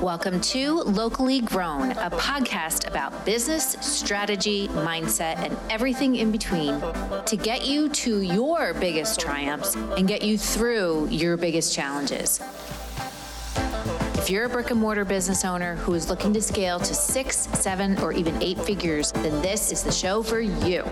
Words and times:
Welcome 0.00 0.40
to 0.40 0.76
Locally 0.84 1.42
Grown, 1.42 1.90
a 1.90 2.10
podcast 2.10 2.86
about 2.86 3.26
business, 3.26 3.76
strategy, 3.82 4.68
mindset, 4.68 5.36
and 5.36 5.54
everything 5.68 6.16
in 6.16 6.32
between 6.32 6.80
to 7.26 7.36
get 7.36 7.66
you 7.66 7.90
to 7.90 8.22
your 8.22 8.72
biggest 8.72 9.20
triumphs 9.20 9.74
and 9.74 10.08
get 10.08 10.22
you 10.22 10.38
through 10.38 11.06
your 11.10 11.36
biggest 11.36 11.74
challenges. 11.74 12.40
If 14.14 14.30
you're 14.30 14.46
a 14.46 14.48
brick 14.48 14.70
and 14.70 14.80
mortar 14.80 15.04
business 15.04 15.44
owner 15.44 15.76
who 15.76 15.92
is 15.92 16.08
looking 16.08 16.32
to 16.32 16.40
scale 16.40 16.78
to 16.80 16.94
six, 16.94 17.36
seven, 17.52 17.98
or 17.98 18.14
even 18.14 18.42
eight 18.42 18.58
figures, 18.58 19.12
then 19.12 19.42
this 19.42 19.70
is 19.70 19.82
the 19.82 19.92
show 19.92 20.22
for 20.22 20.40
you. 20.40 20.82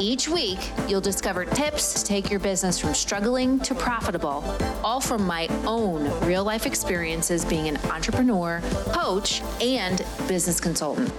Each 0.00 0.30
week, 0.30 0.58
you'll 0.88 1.02
discover 1.02 1.44
tips 1.44 1.92
to 1.92 2.02
take 2.02 2.30
your 2.30 2.40
business 2.40 2.78
from 2.78 2.94
struggling 2.94 3.60
to 3.60 3.74
profitable, 3.74 4.42
all 4.82 4.98
from 4.98 5.26
my 5.26 5.46
own 5.66 6.08
real 6.26 6.42
life 6.42 6.64
experiences 6.64 7.44
being 7.44 7.68
an 7.68 7.76
entrepreneur, 7.90 8.62
coach, 8.92 9.42
and 9.60 10.02
business 10.26 10.58
consultant. 10.58 11.12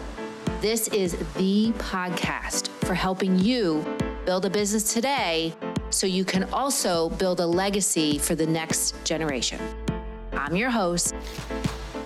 This 0.61 0.87
is 0.87 1.15
the 1.35 1.71
podcast 1.77 2.69
for 2.85 2.95
helping 2.95 3.37
you 3.37 3.85
build 4.25 4.45
a 4.45 4.49
business 4.49 4.91
today 4.91 5.53
so 5.91 6.07
you 6.07 6.25
can 6.25 6.45
also 6.45 7.09
build 7.09 7.39
a 7.39 7.45
legacy 7.45 8.17
for 8.17 8.33
the 8.33 8.47
next 8.47 8.95
generation. 9.05 9.59
I'm 10.33 10.55
your 10.55 10.71
host, 10.71 11.13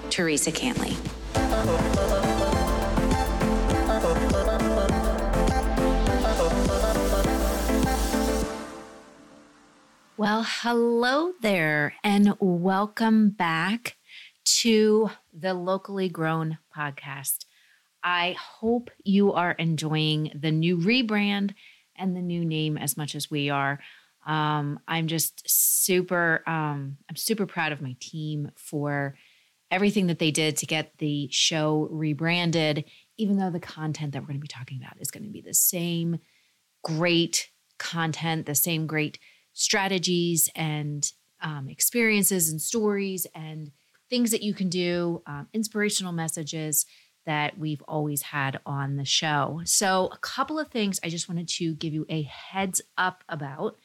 Theresa 0.09 0.51
Cantley. 0.51 0.95
Well, 10.17 10.45
hello 10.47 11.33
there, 11.41 11.93
and 12.01 12.35
welcome 12.39 13.31
back 13.31 13.97
to 14.61 15.09
the 15.33 15.53
Locally 15.53 16.07
Grown 16.07 16.57
podcast. 16.73 17.43
I 18.01 18.37
hope 18.39 18.91
you 19.03 19.33
are 19.33 19.51
enjoying 19.51 20.31
the 20.33 20.51
new 20.51 20.77
rebrand 20.77 21.53
and 21.97 22.15
the 22.15 22.21
new 22.21 22.45
name 22.45 22.77
as 22.77 22.95
much 22.95 23.13
as 23.13 23.29
we 23.29 23.49
are. 23.49 23.81
Um, 24.25 24.79
I'm 24.87 25.07
just 25.07 25.43
super, 25.49 26.43
um, 26.47 26.95
I'm 27.09 27.17
super 27.17 27.45
proud 27.45 27.73
of 27.73 27.81
my 27.81 27.97
team 27.99 28.51
for 28.55 29.17
everything 29.69 30.07
that 30.07 30.19
they 30.19 30.31
did 30.31 30.55
to 30.57 30.65
get 30.65 30.97
the 30.99 31.27
show 31.29 31.89
rebranded, 31.91 32.85
even 33.17 33.37
though 33.37 33.51
the 33.51 33.59
content 33.59 34.13
that 34.13 34.21
we're 34.21 34.27
going 34.27 34.39
to 34.39 34.41
be 34.41 34.47
talking 34.47 34.79
about 34.81 35.01
is 35.01 35.11
going 35.11 35.25
to 35.25 35.29
be 35.29 35.41
the 35.41 35.53
same 35.53 36.19
great 36.85 37.49
content, 37.77 38.45
the 38.45 38.55
same 38.55 38.87
great 38.87 39.19
strategies 39.55 40.49
and 40.55 41.11
um, 41.41 41.67
experiences 41.69 42.49
and 42.49 42.61
stories 42.61 43.25
and 43.33 43.71
things 44.09 44.31
that 44.31 44.43
you 44.43 44.53
can 44.53 44.69
do, 44.69 45.23
um, 45.25 45.47
inspirational 45.53 46.13
messages 46.13 46.85
that 47.25 47.57
we've 47.57 47.81
always 47.87 48.21
had 48.21 48.59
on 48.65 48.97
the 48.97 49.05
show. 49.05 49.61
So, 49.65 50.09
a 50.13 50.17
couple 50.17 50.59
of 50.59 50.67
things 50.67 50.99
I 51.03 51.09
just 51.09 51.27
wanted 51.27 51.47
to 51.47 51.73
give 51.73 51.93
you 51.93 52.05
a 52.07 52.21
heads 52.23 52.81
up 52.97 53.23
about 53.27 53.77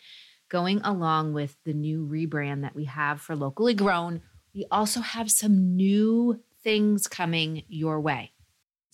going 0.51 0.81
along 0.83 1.33
with 1.33 1.57
the 1.65 1.73
new 1.73 2.07
rebrand 2.07 2.63
that 2.63 2.75
we 2.75 2.85
have 2.85 3.21
for 3.21 3.35
Locally 3.35 3.73
Grown. 3.73 4.21
We 4.53 4.67
also 4.71 5.01
have 5.01 5.31
some 5.31 5.77
new 5.77 6.41
things 6.63 7.07
coming 7.07 7.63
your 7.69 8.01
way 8.01 8.33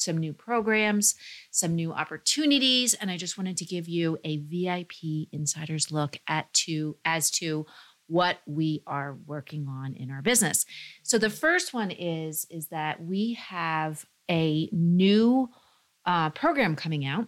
some 0.07 0.17
new 0.17 0.33
programs, 0.33 1.15
some 1.51 1.75
new 1.75 1.93
opportunities, 1.93 2.95
and 2.95 3.11
I 3.11 3.19
just 3.19 3.37
wanted 3.37 3.59
to 3.59 3.67
give 3.67 3.87
you 3.89 4.17
a 4.25 4.39
VIP 4.39 5.29
insider's 5.31 5.93
look 5.93 6.17
at 6.27 6.51
to 6.65 6.97
as 7.05 7.31
to 7.33 7.67
what 8.07 8.39
we 8.47 8.83
are 8.87 9.17
working 9.27 9.67
on 9.69 9.95
in 9.95 10.11
our 10.11 10.23
business. 10.23 10.65
So 11.03 11.19
the 11.19 11.31
first 11.31 11.75
one 11.75 11.91
is 11.91 12.47
is 12.51 12.69
that 12.69 13.03
we 13.03 13.35
have 13.35 14.05
a 14.31 14.69
new 14.73 15.51
uh, 16.05 16.31
program 16.31 16.77
coming 16.77 17.05
out. 17.05 17.27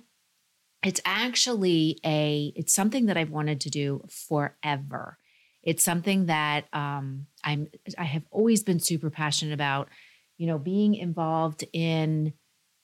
It's 0.84 1.00
actually 1.04 1.98
a 2.04 2.52
it's 2.56 2.72
something 2.72 3.06
that 3.06 3.16
I've 3.16 3.30
wanted 3.30 3.60
to 3.62 3.70
do 3.70 4.04
forever. 4.08 5.18
It's 5.62 5.82
something 5.82 6.26
that 6.26 6.66
um, 6.72 7.26
I'm 7.42 7.68
I 7.98 8.04
have 8.04 8.24
always 8.30 8.62
been 8.62 8.80
super 8.80 9.10
passionate 9.10 9.54
about. 9.54 9.88
You 10.36 10.46
know, 10.46 10.58
being 10.58 10.94
involved 10.94 11.64
in 11.72 12.32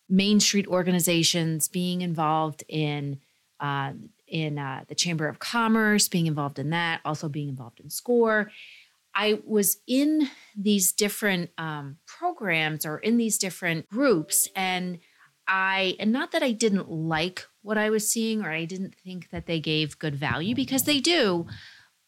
Main 0.09 0.41
Street 0.41 0.66
organizations, 0.66 1.69
being 1.69 2.03
involved 2.03 2.65
in 2.69 3.20
uh, 3.60 3.92
in 4.26 4.59
uh, 4.59 4.84
the 4.88 4.94
Chamber 4.94 5.28
of 5.28 5.38
Commerce, 5.38 6.09
being 6.09 6.26
involved 6.26 6.59
in 6.59 6.70
that, 6.70 7.00
also 7.04 7.28
being 7.28 7.48
involved 7.48 7.81
in 7.81 7.91
SCORE. 7.91 8.50
I 9.15 9.41
was 9.47 9.78
in 9.87 10.28
these 10.56 10.92
different 10.92 11.50
um, 11.56 11.98
programs 12.06 12.84
or 12.84 12.98
in 12.98 13.16
these 13.16 13.38
different 13.38 13.88
groups, 13.88 14.48
and 14.56 14.98
I, 15.47 15.97
and 16.00 16.10
not 16.10 16.32
that 16.32 16.42
I 16.42 16.50
didn't 16.53 16.91
like 16.91 17.47
what 17.62 17.78
I 17.78 17.91
was 17.91 18.09
seeing 18.10 18.42
or 18.42 18.50
I 18.50 18.65
didn't 18.65 18.94
think 18.94 19.31
that 19.31 19.47
they 19.47 19.60
gave 19.60 19.98
good 19.98 20.16
value 20.16 20.54
because 20.54 20.82
they 20.82 21.00
do, 21.00 21.47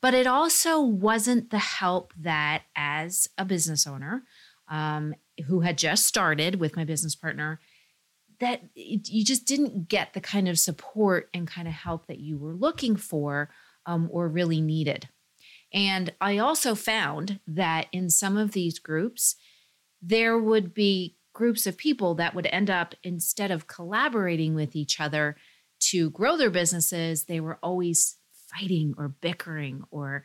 but 0.02 0.14
it 0.14 0.26
also 0.26 0.80
wasn't 0.80 1.50
the 1.50 1.58
help 1.58 2.12
that, 2.18 2.62
as 2.74 3.28
a 3.38 3.44
business 3.44 3.86
owner 3.86 4.24
um, 4.68 5.14
who 5.46 5.60
had 5.60 5.78
just 5.78 6.06
started 6.06 6.56
with 6.56 6.76
my 6.76 6.84
business 6.84 7.14
partner, 7.14 7.60
that 8.41 8.62
it, 8.74 9.08
you 9.08 9.24
just 9.24 9.47
didn't 9.47 9.88
get 9.88 10.12
the 10.12 10.20
kind 10.20 10.48
of 10.48 10.58
support 10.58 11.28
and 11.32 11.47
kind 11.47 11.69
of 11.69 11.74
help 11.74 12.06
that 12.06 12.20
you 12.20 12.38
were 12.38 12.54
looking 12.54 12.97
for 12.97 13.50
um, 13.86 14.08
or 14.12 14.28
really 14.28 14.60
needed. 14.60 15.08
And 15.72 16.12
I 16.20 16.38
also 16.38 16.75
found 16.75 17.41
that 17.46 17.86
in 17.92 18.10
some 18.10 18.36
of 18.36 18.52
these 18.52 18.78
groups, 18.78 19.36
there 20.00 20.38
would 20.38 20.72
be 20.72 21.16
groups 21.32 21.66
of 21.66 21.76
people 21.76 22.14
that 22.14 22.34
would 22.34 22.46
end 22.46 22.70
up, 22.70 22.94
instead 23.02 23.50
of 23.50 23.66
collaborating 23.66 24.54
with 24.54 24.75
each 24.75 25.00
other 25.00 25.36
to 25.78 26.10
grow 26.10 26.36
their 26.36 26.50
businesses, 26.50 27.25
they 27.25 27.41
were 27.41 27.58
always 27.62 28.16
fighting 28.48 28.94
or 28.96 29.08
bickering 29.08 29.82
or 29.91 30.25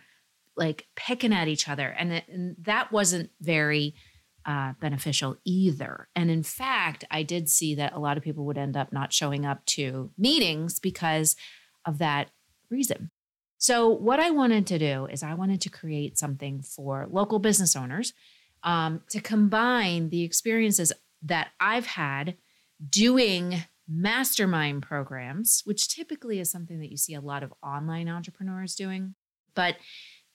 like 0.55 0.87
picking 0.95 1.33
at 1.33 1.47
each 1.47 1.67
other. 1.67 1.87
And, 1.87 2.23
and 2.29 2.55
that 2.61 2.91
wasn't 2.91 3.29
very 3.41 3.95
uh, 4.45 4.73
beneficial 4.79 5.37
either. 5.45 6.07
And 6.15 6.31
in 6.31 6.43
fact, 6.43 7.03
I 7.11 7.23
did 7.23 7.49
see 7.49 7.75
that 7.75 7.93
a 7.93 7.99
lot 7.99 8.17
of 8.17 8.23
people 8.23 8.45
would 8.45 8.57
end 8.57 8.75
up 8.75 8.91
not 8.91 9.13
showing 9.13 9.45
up 9.45 9.65
to 9.67 10.11
meetings 10.17 10.79
because 10.79 11.35
of 11.85 11.97
that 11.99 12.29
reason. 12.69 13.11
So, 13.57 13.89
what 13.89 14.19
I 14.19 14.31
wanted 14.31 14.65
to 14.67 14.79
do 14.79 15.05
is, 15.05 15.21
I 15.21 15.35
wanted 15.35 15.61
to 15.61 15.69
create 15.69 16.17
something 16.17 16.63
for 16.63 17.07
local 17.11 17.37
business 17.37 17.75
owners 17.75 18.13
um, 18.63 19.01
to 19.09 19.21
combine 19.21 20.09
the 20.09 20.23
experiences 20.23 20.91
that 21.21 21.49
I've 21.59 21.85
had 21.85 22.37
doing 22.89 23.63
mastermind 23.87 24.81
programs, 24.81 25.61
which 25.65 25.87
typically 25.87 26.39
is 26.39 26.49
something 26.49 26.79
that 26.79 26.89
you 26.89 26.97
see 26.97 27.13
a 27.13 27.21
lot 27.21 27.43
of 27.43 27.53
online 27.61 28.09
entrepreneurs 28.09 28.73
doing, 28.73 29.13
but 29.53 29.75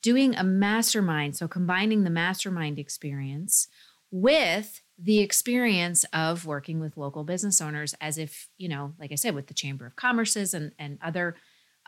doing 0.03 0.37
a 0.37 0.45
mastermind, 0.45 1.37
so 1.37 1.49
combining 1.49 2.05
the 2.05 2.11
mastermind 2.11 2.78
experience 2.78 3.66
with 4.11 4.83
the 4.99 5.21
experience 5.21 6.05
of 6.12 6.47
working 6.47 6.81
with 6.81 6.97
local 6.97 7.25
business 7.25 7.61
owners 7.61 7.94
as 8.00 8.19
if, 8.19 8.49
you 8.56 8.69
know, 8.69 8.94
like 8.99 9.12
I 9.12 9.17
said, 9.17 9.34
with 9.34 9.47
the 9.47 9.55
Chamber 9.55 9.87
of 9.87 9.97
Commerces 9.97 10.55
and, 10.55 10.72
and 10.78 10.99
other 11.03 11.37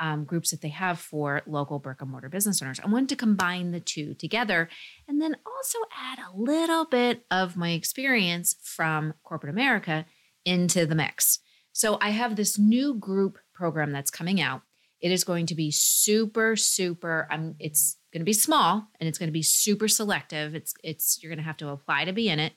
um, 0.00 0.24
groups 0.24 0.50
that 0.50 0.60
they 0.60 0.68
have 0.68 0.98
for 0.98 1.42
local 1.46 1.78
brick 1.78 2.00
and 2.00 2.10
mortar 2.10 2.28
business 2.28 2.62
owners. 2.62 2.80
I 2.82 2.88
wanted 2.88 3.08
to 3.10 3.16
combine 3.16 3.72
the 3.72 3.80
two 3.80 4.14
together 4.14 4.68
and 5.08 5.20
then 5.20 5.36
also 5.46 5.78
add 5.96 6.18
a 6.18 6.36
little 6.36 6.84
bit 6.84 7.24
of 7.30 7.56
my 7.56 7.70
experience 7.70 8.54
from 8.62 9.14
corporate 9.22 9.52
America 9.52 10.06
into 10.44 10.86
the 10.86 10.94
mix. 10.94 11.40
So 11.72 11.98
I 12.00 12.10
have 12.10 12.36
this 12.36 12.58
new 12.58 12.94
group 12.94 13.38
program 13.54 13.92
that's 13.92 14.10
coming 14.10 14.40
out. 14.40 14.62
It 15.00 15.12
is 15.12 15.24
going 15.24 15.46
to 15.46 15.54
be 15.54 15.70
super, 15.70 16.56
super, 16.56 17.28
um, 17.30 17.54
it's 17.58 17.96
going 18.12 18.20
to 18.20 18.24
be 18.24 18.32
small 18.32 18.88
and 18.98 19.08
it's 19.08 19.18
going 19.18 19.28
to 19.28 19.32
be 19.32 19.42
super 19.42 19.88
selective. 19.88 20.54
It's 20.54 20.74
it's 20.82 21.22
you're 21.22 21.30
going 21.30 21.38
to 21.38 21.44
have 21.44 21.56
to 21.58 21.68
apply 21.68 22.04
to 22.04 22.12
be 22.12 22.28
in 22.28 22.38
it, 22.38 22.52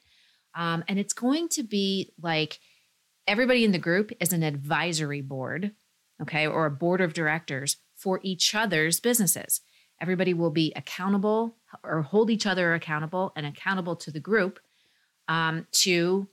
um, 0.55 0.83
and 0.87 0.97
it's 0.97 1.13
going 1.13 1.49
to 1.49 1.63
be 1.63 2.11
like 2.21 2.59
everybody 3.27 3.63
in 3.63 3.71
the 3.71 3.77
group 3.77 4.11
is 4.19 4.33
an 4.33 4.43
advisory 4.43 5.21
board, 5.21 5.71
okay, 6.21 6.47
or 6.47 6.65
a 6.65 6.71
board 6.71 7.01
of 7.01 7.13
directors 7.13 7.77
for 7.95 8.19
each 8.23 8.55
other's 8.55 8.99
businesses. 8.99 9.61
Everybody 10.01 10.33
will 10.33 10.49
be 10.49 10.73
accountable 10.75 11.57
or 11.83 12.01
hold 12.01 12.31
each 12.31 12.47
other 12.47 12.73
accountable 12.73 13.31
and 13.35 13.45
accountable 13.45 13.95
to 13.97 14.11
the 14.11 14.19
group 14.19 14.59
um, 15.27 15.67
to 15.71 16.27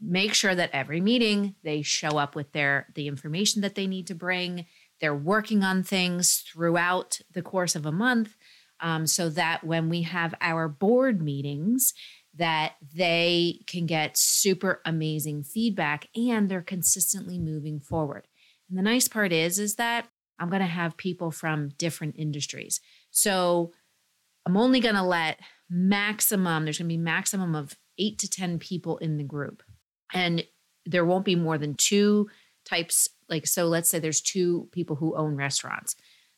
make 0.00 0.34
sure 0.34 0.54
that 0.54 0.70
every 0.72 1.00
meeting 1.00 1.54
they 1.62 1.82
show 1.82 2.18
up 2.18 2.34
with 2.34 2.52
their 2.52 2.88
the 2.94 3.06
information 3.06 3.62
that 3.62 3.74
they 3.74 3.86
need 3.86 4.08
to 4.08 4.14
bring 4.14 4.66
they're 5.00 5.14
working 5.14 5.62
on 5.62 5.82
things 5.82 6.44
throughout 6.46 7.20
the 7.32 7.42
course 7.42 7.74
of 7.74 7.86
a 7.86 7.92
month 7.92 8.36
um, 8.80 9.06
so 9.06 9.28
that 9.30 9.64
when 9.64 9.88
we 9.88 10.02
have 10.02 10.34
our 10.40 10.68
board 10.68 11.22
meetings, 11.22 11.94
that 12.36 12.74
they 12.94 13.60
can 13.66 13.86
get 13.86 14.16
super 14.16 14.80
amazing 14.84 15.44
feedback 15.44 16.08
and 16.16 16.48
they're 16.48 16.62
consistently 16.62 17.38
moving 17.38 17.80
forward. 17.80 18.26
And 18.68 18.78
the 18.78 18.82
nice 18.82 19.08
part 19.08 19.32
is, 19.32 19.58
is 19.58 19.76
that 19.76 20.08
I'm 20.38 20.48
going 20.48 20.60
to 20.60 20.66
have 20.66 20.96
people 20.96 21.30
from 21.30 21.70
different 21.78 22.16
industries. 22.18 22.80
So 23.10 23.72
I'm 24.46 24.56
only 24.56 24.80
going 24.80 24.96
to 24.96 25.02
let 25.02 25.38
maximum, 25.70 26.64
there's 26.64 26.78
going 26.78 26.88
to 26.88 26.94
be 26.94 26.98
maximum 26.98 27.54
of 27.54 27.76
eight 27.98 28.18
to 28.18 28.28
10 28.28 28.58
people 28.58 28.98
in 28.98 29.16
the 29.16 29.24
group. 29.24 29.62
And 30.12 30.44
there 30.84 31.04
won't 31.04 31.24
be 31.24 31.36
more 31.36 31.56
than 31.56 31.74
two 31.74 32.28
types. 32.64 33.08
Like, 33.28 33.46
so 33.46 33.66
let's 33.66 33.88
say 33.88 33.98
there's 33.98 34.20
two 34.20 34.68
people 34.72 34.96
who 34.96 35.16
own 35.16 35.36
restaurants, 35.36 35.96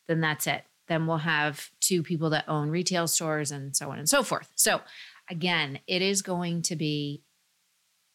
then 0.09 0.21
that's 0.21 0.47
it. 0.47 0.65
Then 0.89 1.07
we'll 1.07 1.19
have 1.19 1.71
two 1.81 2.03
people 2.03 2.31
that 2.31 2.49
own 2.49 2.71
retail 2.71 3.09
stores 3.09 3.51
and 3.51 3.77
so 3.77 3.91
on 3.91 3.99
and 3.99 4.09
so 4.09 4.23
forth. 4.23 4.51
So, 4.55 4.81
again, 5.29 5.81
it 5.87 6.03
is 6.03 6.23
going 6.23 6.63
to 6.63 6.77
be 6.77 7.23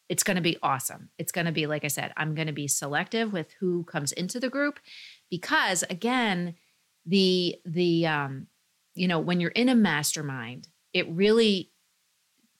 it's 0.08 0.24
going 0.24 0.36
to 0.36 0.42
be 0.42 0.58
awesome. 0.62 1.08
It's 1.16 1.32
going 1.32 1.46
to 1.46 1.52
be 1.52 1.66
like 1.66 1.84
I 1.84 1.88
said, 1.88 2.12
I'm 2.16 2.34
going 2.34 2.46
to 2.46 2.52
be 2.52 2.68
selective 2.68 3.32
with 3.32 3.52
who 3.60 3.84
comes 3.84 4.12
into 4.12 4.38
the 4.40 4.50
group 4.50 4.78
because 5.30 5.84
again, 5.88 6.54
the 7.06 7.56
the 7.64 8.06
um 8.06 8.46
you 8.94 9.08
know, 9.08 9.18
when 9.18 9.40
you're 9.40 9.50
in 9.50 9.70
a 9.70 9.74
mastermind, 9.74 10.68
it 10.92 11.08
really 11.08 11.70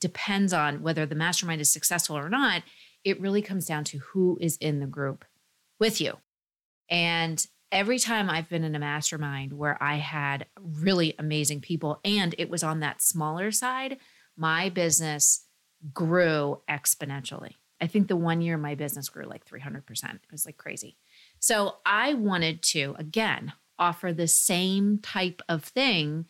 depends 0.00 0.52
on 0.52 0.82
whether 0.82 1.04
the 1.06 1.14
mastermind 1.14 1.60
is 1.60 1.70
successful 1.70 2.16
or 2.16 2.30
not. 2.30 2.62
It 3.04 3.20
really 3.20 3.42
comes 3.42 3.66
down 3.66 3.84
to 3.84 3.98
who 3.98 4.38
is 4.40 4.56
in 4.56 4.80
the 4.80 4.86
group 4.86 5.24
with 5.82 6.00
you. 6.00 6.16
And 6.88 7.44
every 7.72 7.98
time 7.98 8.30
I've 8.30 8.48
been 8.48 8.62
in 8.62 8.76
a 8.76 8.78
mastermind 8.78 9.52
where 9.52 9.76
I 9.82 9.96
had 9.96 10.46
really 10.56 11.16
amazing 11.18 11.60
people 11.60 11.98
and 12.04 12.36
it 12.38 12.48
was 12.48 12.62
on 12.62 12.78
that 12.80 13.02
smaller 13.02 13.50
side, 13.50 13.96
my 14.36 14.68
business 14.68 15.44
grew 15.92 16.60
exponentially. 16.70 17.54
I 17.80 17.88
think 17.88 18.06
the 18.06 18.14
one 18.14 18.40
year 18.40 18.56
my 18.56 18.76
business 18.76 19.08
grew 19.08 19.24
like 19.24 19.44
300%. 19.44 19.80
It 20.14 20.20
was 20.30 20.46
like 20.46 20.56
crazy. 20.56 20.98
So 21.40 21.78
I 21.84 22.14
wanted 22.14 22.62
to, 22.74 22.94
again, 22.96 23.52
offer 23.76 24.12
the 24.12 24.28
same 24.28 24.98
type 24.98 25.42
of 25.48 25.64
thing 25.64 26.26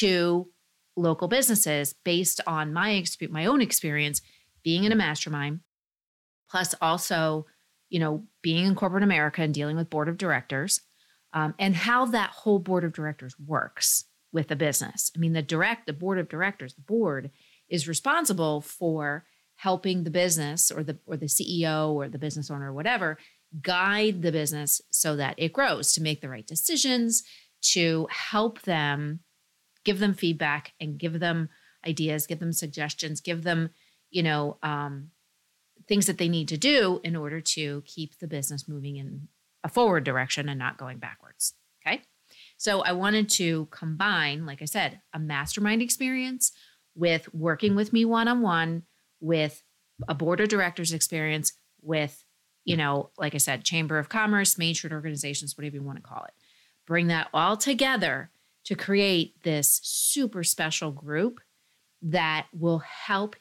to 0.00 0.48
local 0.96 1.28
businesses 1.28 1.94
based 2.04 2.40
on 2.48 2.72
my 2.72 3.04
my 3.30 3.46
own 3.46 3.60
experience 3.60 4.22
being 4.64 4.82
in 4.82 4.90
a 4.90 4.96
mastermind, 4.96 5.60
plus 6.50 6.74
also, 6.80 7.46
you 7.88 7.98
know, 7.98 8.24
being 8.42 8.66
in 8.66 8.74
corporate 8.74 9.02
America 9.02 9.42
and 9.42 9.54
dealing 9.54 9.76
with 9.76 9.90
board 9.90 10.08
of 10.08 10.18
directors, 10.18 10.80
um, 11.32 11.54
and 11.58 11.74
how 11.74 12.06
that 12.06 12.30
whole 12.30 12.58
board 12.58 12.84
of 12.84 12.92
directors 12.92 13.34
works 13.38 14.04
with 14.32 14.50
a 14.50 14.56
business. 14.56 15.10
I 15.16 15.18
mean, 15.18 15.32
the 15.32 15.42
direct, 15.42 15.86
the 15.86 15.92
board 15.92 16.18
of 16.18 16.28
directors, 16.28 16.74
the 16.74 16.82
board 16.82 17.30
is 17.68 17.88
responsible 17.88 18.60
for 18.60 19.24
helping 19.56 20.04
the 20.04 20.10
business 20.10 20.70
or 20.70 20.82
the 20.82 20.98
or 21.06 21.16
the 21.16 21.26
CEO 21.26 21.90
or 21.92 22.08
the 22.08 22.18
business 22.18 22.50
owner 22.50 22.70
or 22.70 22.72
whatever 22.72 23.18
guide 23.62 24.22
the 24.22 24.32
business 24.32 24.80
so 24.90 25.16
that 25.16 25.34
it 25.36 25.52
grows 25.52 25.92
to 25.92 26.02
make 26.02 26.20
the 26.20 26.28
right 26.28 26.46
decisions 26.46 27.22
to 27.60 28.06
help 28.10 28.62
them 28.62 29.20
give 29.84 29.98
them 29.98 30.14
feedback 30.14 30.72
and 30.80 30.98
give 30.98 31.18
them 31.18 31.48
ideas 31.86 32.26
give 32.26 32.40
them 32.40 32.52
suggestions 32.52 33.20
give 33.20 33.42
them 33.42 33.70
you 34.10 34.22
know 34.22 34.58
um, 34.62 35.10
things 35.88 36.06
that 36.06 36.18
they 36.18 36.28
need 36.28 36.48
to 36.48 36.56
do 36.56 37.00
in 37.02 37.16
order 37.16 37.40
to 37.40 37.82
keep 37.86 38.18
the 38.18 38.28
business 38.28 38.68
moving 38.68 38.96
in 38.96 39.28
a 39.64 39.68
forward 39.68 40.04
direction 40.04 40.48
and 40.48 40.58
not 40.58 40.78
going 40.78 40.98
backwards 40.98 41.54
okay 41.84 42.02
so 42.56 42.82
i 42.82 42.92
wanted 42.92 43.28
to 43.28 43.66
combine 43.70 44.46
like 44.46 44.62
i 44.62 44.64
said 44.64 45.00
a 45.12 45.18
mastermind 45.18 45.82
experience 45.82 46.52
with 46.98 47.32
working 47.32 47.76
with 47.76 47.92
me 47.92 48.04
one 48.04 48.28
on 48.28 48.42
one, 48.42 48.82
with 49.20 49.62
a 50.08 50.14
board 50.14 50.40
of 50.40 50.48
directors 50.48 50.92
experience, 50.92 51.52
with, 51.80 52.24
you 52.64 52.76
know, 52.76 53.10
like 53.16 53.34
I 53.34 53.38
said, 53.38 53.64
Chamber 53.64 53.98
of 53.98 54.08
Commerce, 54.08 54.58
Main 54.58 54.74
Street 54.74 54.92
organizations, 54.92 55.56
whatever 55.56 55.76
you 55.76 55.82
want 55.82 55.98
to 55.98 56.02
call 56.02 56.24
it. 56.24 56.34
Bring 56.86 57.06
that 57.06 57.28
all 57.32 57.56
together 57.56 58.30
to 58.64 58.74
create 58.74 59.42
this 59.44 59.80
super 59.82 60.42
special 60.42 60.90
group 60.90 61.40
that 62.02 62.46
will 62.52 62.80
help 62.80 63.36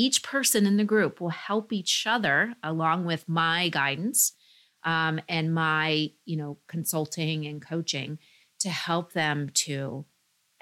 each 0.00 0.22
person 0.22 0.66
in 0.66 0.76
the 0.76 0.84
group 0.84 1.20
will 1.20 1.28
help 1.28 1.72
each 1.72 2.06
other 2.06 2.54
along 2.62 3.04
with 3.04 3.28
my 3.28 3.68
guidance 3.68 4.32
um, 4.84 5.20
and 5.28 5.52
my 5.54 6.10
you 6.24 6.36
know 6.36 6.58
consulting 6.68 7.46
and 7.46 7.60
coaching 7.60 8.18
to 8.60 8.70
help 8.70 9.12
them 9.12 9.50
to 9.52 10.04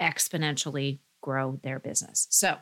exponentially 0.01 0.99
grow 1.21 1.59
their 1.63 1.79
business. 1.79 2.27
So 2.29 2.57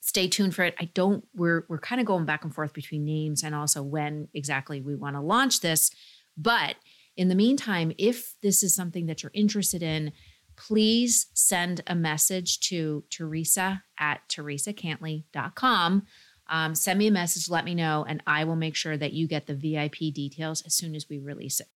stay 0.00 0.28
tuned 0.28 0.54
for 0.54 0.64
it. 0.64 0.74
I 0.80 0.86
don't, 0.94 1.24
we're, 1.34 1.64
we're 1.68 1.78
kind 1.78 2.00
of 2.00 2.06
going 2.06 2.24
back 2.24 2.44
and 2.44 2.54
forth 2.54 2.72
between 2.72 3.04
names 3.04 3.42
and 3.42 3.54
also 3.54 3.82
when 3.82 4.28
exactly 4.34 4.80
we 4.80 4.96
want 4.96 5.14
to 5.16 5.20
launch 5.20 5.60
this. 5.60 5.90
But 6.36 6.76
in 7.16 7.28
the 7.28 7.34
meantime, 7.34 7.92
if 7.98 8.34
this 8.40 8.62
is 8.62 8.74
something 8.74 9.06
that 9.06 9.22
you're 9.22 9.32
interested 9.34 9.82
in, 9.82 10.12
please 10.60 11.26
send 11.32 11.80
a 11.86 11.94
message 11.94 12.60
to 12.60 13.02
Theresa 13.10 13.82
at 13.98 14.20
theresacantley.com. 14.28 16.02
Um, 16.48 16.74
send 16.74 16.98
me 16.98 17.06
a 17.06 17.12
message, 17.12 17.48
let 17.48 17.64
me 17.64 17.74
know, 17.74 18.04
and 18.06 18.22
I 18.26 18.44
will 18.44 18.56
make 18.56 18.76
sure 18.76 18.96
that 18.96 19.12
you 19.12 19.26
get 19.26 19.46
the 19.46 19.54
VIP 19.54 20.12
details 20.12 20.62
as 20.62 20.74
soon 20.74 20.94
as 20.94 21.08
we 21.08 21.18
release 21.18 21.60
it. 21.60 21.68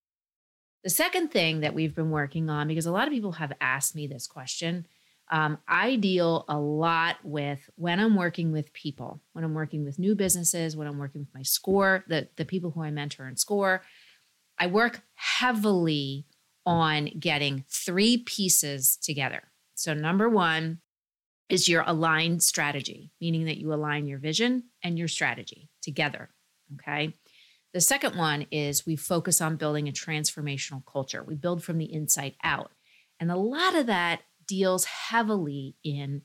The 0.83 0.91
second 0.91 1.31
thing 1.31 1.61
that 1.61 1.75
we've 1.75 1.95
been 1.95 2.11
working 2.11 2.51
on, 2.51 2.69
because 2.69 2.85
a 2.85 2.93
lot 2.93 3.09
of 3.09 3.15
people 3.15 3.33
have 3.33 3.53
asked 3.61 3.95
me 3.95 4.07
this 4.07 4.27
question, 4.27 4.87
um, 5.31 5.59
I 5.67 5.97
deal 5.97 6.45
a 6.49 6.59
lot 6.59 7.17
with 7.23 7.71
when 7.77 7.99
I'm 7.99 8.17
working 8.17 8.53
with 8.53 8.73
people, 8.75 9.23
when 9.33 9.45
I'm 9.45 9.55
working 9.55 9.85
with 9.85 9.99
new 9.99 10.15
businesses, 10.15 10.77
when 10.77 10.87
I'm 10.87 10.99
working 10.99 11.23
with 11.23 11.35
my 11.35 11.43
score, 11.43 12.05
the, 12.09 12.29
the 12.37 12.45
people 12.45 12.73
who 12.73 12.83
I 12.83 12.91
mentor 12.91 13.27
and 13.27 13.39
score. 13.39 13.83
I 14.59 14.67
work 14.67 15.01
heavily 15.15 16.27
on 16.67 17.11
getting 17.19 17.65
three 17.69 18.19
pieces 18.19 18.97
together. 19.03 19.43
So, 19.75 19.95
number 19.95 20.29
one 20.29 20.81
is 21.49 21.69
your 21.69 21.85
aligned 21.87 22.43
strategy, 22.43 23.11
meaning 23.21 23.45
that 23.47 23.59
you 23.59 23.73
align 23.73 24.07
your 24.07 24.19
vision 24.19 24.65
and 24.83 24.99
your 24.99 25.09
strategy 25.09 25.69
together. 25.83 26.31
Okay. 26.75 27.13
The 27.75 27.81
second 27.81 28.17
one 28.17 28.47
is 28.51 28.87
we 28.87 28.97
focus 28.97 29.41
on 29.41 29.57
building 29.57 29.89
a 29.89 29.93
transformational 29.93 30.83
culture. 30.87 31.23
We 31.23 31.35
build 31.35 31.63
from 31.63 31.79
the 31.79 31.93
inside 31.93 32.35
out. 32.43 32.71
And 33.19 33.31
a 33.31 33.37
lot 33.37 33.75
of 33.75 33.87
that 33.87 34.23
deals 34.47 34.85
heavily 34.85 35.77
in 35.83 36.23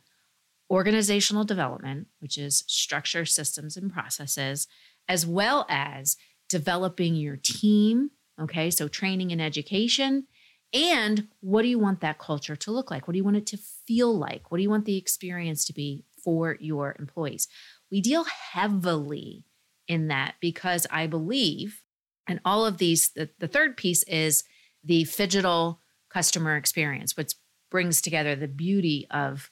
organizational 0.69 1.43
development, 1.43 2.07
which 2.19 2.37
is 2.37 2.63
structure, 2.67 3.25
systems, 3.25 3.75
and 3.75 3.91
processes, 3.91 4.67
as 5.07 5.25
well 5.25 5.65
as 5.69 6.17
developing 6.47 7.15
your 7.15 7.37
team. 7.41 8.11
Okay, 8.41 8.71
so 8.71 8.87
training 8.87 9.31
and 9.31 9.41
education. 9.41 10.27
And 10.73 11.27
what 11.41 11.63
do 11.63 11.67
you 11.67 11.79
want 11.79 12.01
that 12.01 12.19
culture 12.19 12.55
to 12.55 12.71
look 12.71 12.91
like? 12.91 13.07
What 13.07 13.13
do 13.13 13.17
you 13.17 13.23
want 13.23 13.37
it 13.37 13.47
to 13.47 13.57
feel 13.57 14.15
like? 14.15 14.51
What 14.51 14.57
do 14.57 14.63
you 14.63 14.69
want 14.69 14.85
the 14.85 14.97
experience 14.97 15.65
to 15.65 15.73
be 15.73 16.05
for 16.23 16.57
your 16.59 16.95
employees? 16.99 17.47
We 17.91 18.01
deal 18.01 18.25
heavily 18.53 19.45
in 19.87 20.09
that 20.09 20.35
because 20.39 20.85
I 20.91 21.07
believe, 21.07 21.81
and 22.27 22.39
all 22.45 22.65
of 22.65 22.77
these, 22.77 23.09
the, 23.09 23.29
the 23.39 23.47
third 23.47 23.77
piece 23.77 24.03
is 24.03 24.43
the 24.83 25.03
phygital 25.03 25.79
customer 26.09 26.55
experience, 26.55 27.17
which 27.17 27.33
brings 27.71 28.01
together 28.01 28.35
the 28.35 28.47
beauty 28.47 29.07
of 29.09 29.49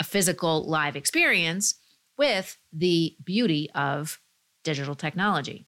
a 0.00 0.04
physical 0.04 0.68
live 0.68 0.96
experience 0.96 1.76
with 2.16 2.58
the 2.72 3.16
beauty 3.24 3.70
of 3.74 4.20
digital 4.64 4.96
technology. 4.96 5.67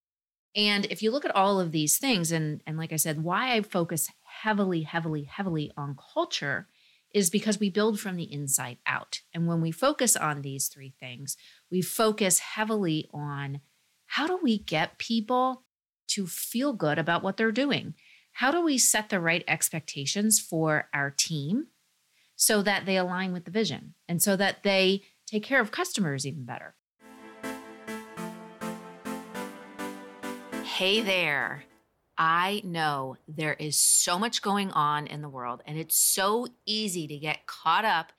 And 0.57 0.87
if 0.87 1.03
you 1.03 1.11
look 1.11 1.25
at 1.25 1.35
all 1.35 1.61
of 1.61 1.73
these 1.73 1.99
things, 1.99 2.33
and, 2.33 2.61
and 2.67 2.77
like 2.77 2.93
I 2.93 2.97
said, 2.97 3.23
why 3.23 3.55
I 3.55 3.63
focus 3.63 4.09
heavily, 4.43 4.83
heavily, 4.83 5.25
heavily 5.25 5.71
on 5.77 5.97
culture 6.15 6.67
is 7.13 7.31
because 7.31 7.59
we 7.59 7.71
build 7.71 7.99
from 7.99 8.17
the 8.17 8.33
inside 8.33 8.79
out. 8.87 9.21
And 9.35 9.47
when 9.47 9.61
we 9.61 9.73
focus 9.73 10.17
on 10.17 10.43
these 10.43 10.69
three 10.69 10.95
things, 11.01 11.37
we 11.71 11.83
focus 11.83 12.39
heavily 12.39 13.09
on 13.13 13.61
how 14.07 14.27
do 14.27 14.39
we 14.43 14.59
get 14.59 14.99
people 14.99 15.65
to 16.09 16.27
feel 16.27 16.73
good 16.73 16.99
about 16.99 17.23
what 17.23 17.37
they're 17.37 17.53
doing? 17.53 17.95
How 18.35 18.51
do 18.51 18.63
we 18.63 18.79
set 18.79 19.09
the 19.09 19.21
right 19.21 19.45
expectations 19.47 20.41
for 20.41 20.89
our 20.93 21.11
team 21.11 21.67
so 22.41 22.63
that 22.63 22.87
they 22.87 22.97
align 22.97 23.33
with 23.33 23.45
the 23.45 23.51
vision 23.51 23.95
and 24.09 24.23
so 24.23 24.35
that 24.35 24.63
they 24.63 25.03
take 25.31 25.43
care 25.43 25.61
of 25.61 25.71
customers 25.71 26.27
even 26.27 26.45
better. 26.45 26.75
Hey 30.81 31.03
there. 31.03 31.65
I 32.17 32.63
know 32.65 33.19
there 33.29 33.53
is 33.53 33.77
so 33.77 34.19
much 34.19 34.41
going 34.41 34.71
on 34.71 35.07
in 35.07 35.21
the 35.21 35.29
world, 35.29 35.63
and 35.67 35.77
it's 35.77 35.95
so 35.95 36.47
easy 36.65 37.07
to 37.07 37.19
get 37.19 37.47
caught 37.47 37.85
up 37.85 38.13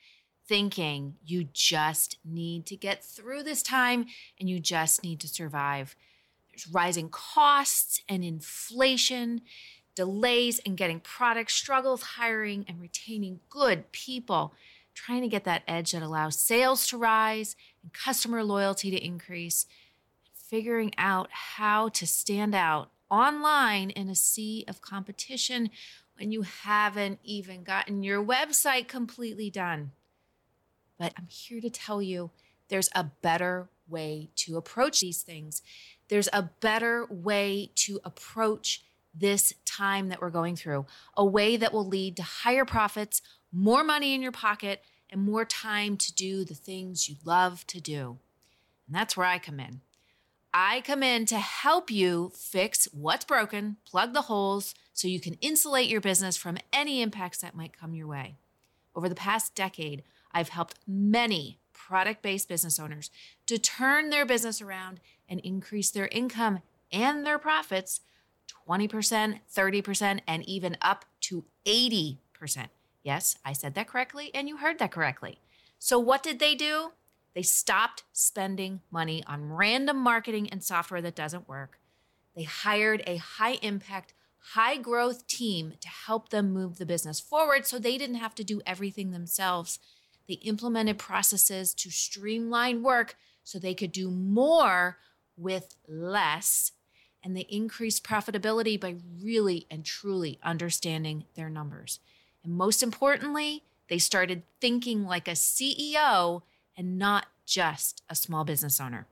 thinking 0.47 1.15
you 1.25 1.45
just 1.45 2.19
need 2.23 2.67
to 2.67 2.75
get 2.75 3.03
through 3.03 3.41
this 3.41 3.63
time 3.63 4.05
and 4.39 4.47
you 4.47 4.59
just 4.59 5.01
need 5.01 5.19
to 5.21 5.27
survive. 5.27 5.95
There's 6.51 6.67
rising 6.67 7.09
costs 7.09 8.03
and 8.07 8.23
inflation 8.23 9.41
delays 9.95 10.59
in 10.59 10.75
getting 10.75 10.99
products, 10.99 11.55
struggles 11.55 12.03
hiring 12.03 12.65
and 12.67 12.79
retaining 12.79 13.39
good 13.49 13.91
people, 13.91 14.53
trying 14.93 15.23
to 15.23 15.27
get 15.27 15.45
that 15.45 15.63
edge 15.67 15.93
that 15.93 16.03
allows 16.03 16.37
sales 16.37 16.85
to 16.89 16.97
rise 16.99 17.55
and 17.81 17.91
customer 17.91 18.43
loyalty 18.43 18.91
to 18.91 19.03
increase, 19.03 19.65
figuring 20.51 20.93
out 20.97 21.29
how 21.31 21.87
to 21.89 22.05
stand 22.05 22.53
out 22.53 22.91
online 23.09 23.89
in 23.89 24.09
a 24.09 24.15
sea 24.15 24.65
of 24.67 24.81
competition 24.81 25.71
when 26.17 26.31
you 26.31 26.43
haven't 26.43 27.19
even 27.23 27.63
gotten 27.63 28.03
your 28.03 28.23
website 28.23 28.87
completely 28.87 29.49
done. 29.49 29.91
But 30.99 31.13
I'm 31.17 31.27
here 31.27 31.61
to 31.61 31.69
tell 31.69 32.01
you 32.01 32.31
there's 32.67 32.89
a 32.93 33.05
better 33.05 33.69
way 33.87 34.29
to 34.35 34.57
approach 34.57 34.99
these 34.99 35.23
things. 35.23 35.61
There's 36.09 36.29
a 36.33 36.49
better 36.59 37.07
way 37.09 37.71
to 37.75 38.01
approach 38.03 38.83
this 39.15 39.53
time 39.65 40.09
that 40.09 40.21
we're 40.21 40.29
going 40.29 40.57
through, 40.57 40.85
a 41.15 41.25
way 41.25 41.57
that 41.57 41.73
will 41.73 41.87
lead 41.87 42.17
to 42.17 42.23
higher 42.23 42.65
profits, 42.65 43.21
more 43.51 43.83
money 43.83 44.13
in 44.13 44.21
your 44.21 44.31
pocket, 44.31 44.83
and 45.09 45.21
more 45.21 45.43
time 45.43 45.97
to 45.97 46.13
do 46.13 46.45
the 46.45 46.53
things 46.53 47.09
you 47.09 47.15
love 47.25 47.65
to 47.67 47.81
do. 47.81 48.17
And 48.87 48.95
that's 48.95 49.15
where 49.15 49.27
I 49.27 49.39
come 49.39 49.59
in. 49.59 49.81
I 50.53 50.81
come 50.81 51.01
in 51.01 51.25
to 51.27 51.37
help 51.37 51.89
you 51.89 52.31
fix 52.35 52.87
what's 52.91 53.23
broken, 53.23 53.77
plug 53.85 54.13
the 54.13 54.23
holes, 54.23 54.75
so 54.93 55.07
you 55.07 55.21
can 55.21 55.35
insulate 55.35 55.89
your 55.89 56.01
business 56.01 56.35
from 56.35 56.57
any 56.73 57.01
impacts 57.01 57.39
that 57.39 57.55
might 57.55 57.77
come 57.77 57.93
your 57.93 58.07
way. 58.07 58.35
Over 58.93 59.07
the 59.07 59.15
past 59.15 59.55
decade, 59.55 60.03
I've 60.33 60.49
helped 60.49 60.79
many 60.85 61.59
product 61.73 62.21
based 62.21 62.49
business 62.49 62.79
owners 62.79 63.09
to 63.47 63.57
turn 63.57 64.09
their 64.09 64.25
business 64.25 64.61
around 64.61 64.99
and 65.29 65.39
increase 65.39 65.89
their 65.89 66.07
income 66.07 66.59
and 66.91 67.25
their 67.25 67.39
profits 67.39 68.01
20%, 68.67 69.39
30%, 69.53 70.19
and 70.27 70.47
even 70.47 70.77
up 70.81 71.05
to 71.21 71.45
80%. 71.65 72.17
Yes, 73.03 73.37
I 73.45 73.53
said 73.53 73.73
that 73.75 73.87
correctly, 73.87 74.31
and 74.33 74.47
you 74.47 74.57
heard 74.57 74.79
that 74.79 74.91
correctly. 74.91 75.39
So, 75.79 75.97
what 75.97 76.21
did 76.21 76.39
they 76.39 76.53
do? 76.53 76.91
They 77.33 77.41
stopped 77.41 78.03
spending 78.11 78.81
money 78.91 79.23
on 79.25 79.51
random 79.51 79.97
marketing 79.97 80.49
and 80.49 80.63
software 80.63 81.01
that 81.01 81.15
doesn't 81.15 81.47
work. 81.47 81.79
They 82.35 82.43
hired 82.43 83.03
a 83.07 83.17
high 83.17 83.57
impact, 83.61 84.13
high 84.53 84.77
growth 84.77 85.27
team 85.27 85.73
to 85.79 85.87
help 85.87 86.29
them 86.29 86.51
move 86.51 86.77
the 86.77 86.85
business 86.85 87.19
forward 87.19 87.65
so 87.65 87.79
they 87.79 87.97
didn't 87.97 88.15
have 88.15 88.35
to 88.35 88.43
do 88.43 88.61
everything 88.65 89.11
themselves. 89.11 89.79
They 90.27 90.35
implemented 90.35 90.97
processes 90.97 91.73
to 91.75 91.89
streamline 91.89 92.83
work 92.83 93.15
so 93.43 93.59
they 93.59 93.73
could 93.73 93.91
do 93.91 94.09
more 94.11 94.97
with 95.37 95.75
less. 95.87 96.71
And 97.23 97.35
they 97.35 97.41
increased 97.41 98.03
profitability 98.03 98.79
by 98.79 98.95
really 99.21 99.67
and 99.69 99.85
truly 99.85 100.39
understanding 100.43 101.25
their 101.35 101.49
numbers. 101.49 101.99
And 102.43 102.53
most 102.53 102.81
importantly, 102.81 103.63
they 103.89 103.99
started 103.99 104.43
thinking 104.59 105.05
like 105.05 105.27
a 105.27 105.31
CEO 105.31 106.41
and 106.77 106.97
not 106.97 107.27
just 107.45 108.01
a 108.09 108.15
small 108.15 108.43
business 108.43 108.79
owner. 108.79 109.07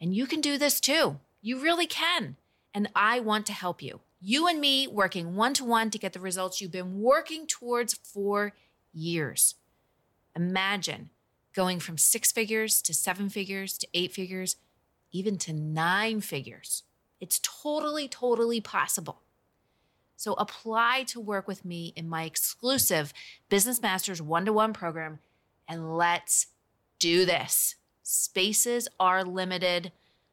And 0.00 0.14
you 0.14 0.26
can 0.26 0.40
do 0.40 0.58
this 0.58 0.80
too. 0.80 1.18
You 1.40 1.60
really 1.60 1.86
can. 1.86 2.36
And 2.72 2.88
I 2.94 3.20
want 3.20 3.46
to 3.46 3.52
help 3.52 3.82
you. 3.82 4.00
You 4.20 4.48
and 4.48 4.60
me 4.60 4.86
working 4.86 5.36
one 5.36 5.54
to 5.54 5.64
one 5.64 5.90
to 5.90 5.98
get 5.98 6.12
the 6.12 6.20
results 6.20 6.60
you've 6.60 6.72
been 6.72 7.00
working 7.00 7.46
towards 7.46 7.94
for 7.94 8.54
years. 8.92 9.54
Imagine 10.34 11.10
going 11.54 11.78
from 11.78 11.98
six 11.98 12.32
figures 12.32 12.82
to 12.82 12.94
seven 12.94 13.28
figures 13.28 13.78
to 13.78 13.86
eight 13.94 14.12
figures, 14.12 14.56
even 15.12 15.38
to 15.38 15.52
nine 15.52 16.20
figures. 16.20 16.82
It's 17.20 17.40
totally, 17.42 18.08
totally 18.08 18.60
possible. 18.60 19.20
So 20.16 20.34
apply 20.34 21.04
to 21.08 21.20
work 21.20 21.46
with 21.46 21.64
me 21.64 21.92
in 21.96 22.08
my 22.08 22.24
exclusive 22.24 23.12
Business 23.48 23.82
Masters 23.82 24.22
one 24.22 24.44
to 24.46 24.52
one 24.52 24.72
program 24.72 25.18
and 25.68 25.96
let's 25.96 26.46
do 26.98 27.24
this. 27.24 27.76
Spaces 28.02 28.88
are 29.00 29.24
limited. 29.24 29.92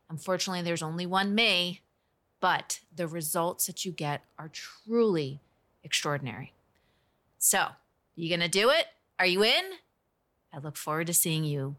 Unfortunately, 0.09 0.61
there's 0.61 0.83
only 0.83 1.05
one 1.05 1.33
me, 1.33 1.81
but 2.39 2.81
the 2.93 3.07
results 3.07 3.67
that 3.67 3.85
you 3.85 3.91
get 3.91 4.23
are 4.37 4.49
truly 4.49 5.39
extraordinary. 5.83 6.53
So, 7.37 7.67
you 8.15 8.29
going 8.29 8.41
to 8.41 8.47
do 8.47 8.69
it? 8.69 8.87
Are 9.17 9.25
you 9.25 9.43
in? 9.43 9.63
I 10.53 10.59
look 10.59 10.77
forward 10.77 11.07
to 11.07 11.13
seeing 11.13 11.43
you 11.43 11.75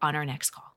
on 0.00 0.14
our 0.14 0.24
next 0.24 0.50
call. 0.50 0.76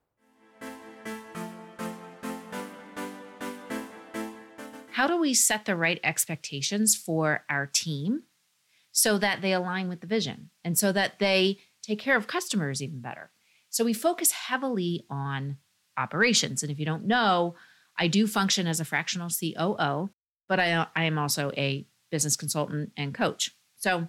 How 4.91 5.07
do 5.07 5.17
we 5.17 5.33
set 5.33 5.63
the 5.63 5.77
right 5.77 5.99
expectations 6.03 6.95
for 6.95 7.45
our 7.49 7.65
team 7.65 8.23
so 8.91 9.17
that 9.17 9.41
they 9.41 9.53
align 9.53 9.87
with 9.87 10.01
the 10.01 10.07
vision 10.07 10.49
and 10.63 10.77
so 10.77 10.91
that 10.91 11.19
they 11.19 11.59
take 11.81 11.99
care 11.99 12.17
of 12.17 12.27
customers 12.27 12.81
even 12.81 13.01
better. 13.01 13.31
So 13.69 13.83
we 13.83 13.93
focus 13.93 14.31
heavily 14.31 15.05
on 15.09 15.57
operations. 15.97 16.63
And 16.63 16.71
if 16.71 16.79
you 16.79 16.85
don't 16.85 17.05
know, 17.05 17.55
I 17.97 18.07
do 18.07 18.27
function 18.27 18.67
as 18.67 18.79
a 18.79 18.85
fractional 18.85 19.29
COO, 19.29 20.09
but 20.47 20.59
I, 20.59 20.87
I 20.95 21.03
am 21.03 21.17
also 21.17 21.51
a 21.55 21.85
business 22.09 22.35
consultant 22.35 22.91
and 22.97 23.13
coach. 23.13 23.51
So 23.75 24.07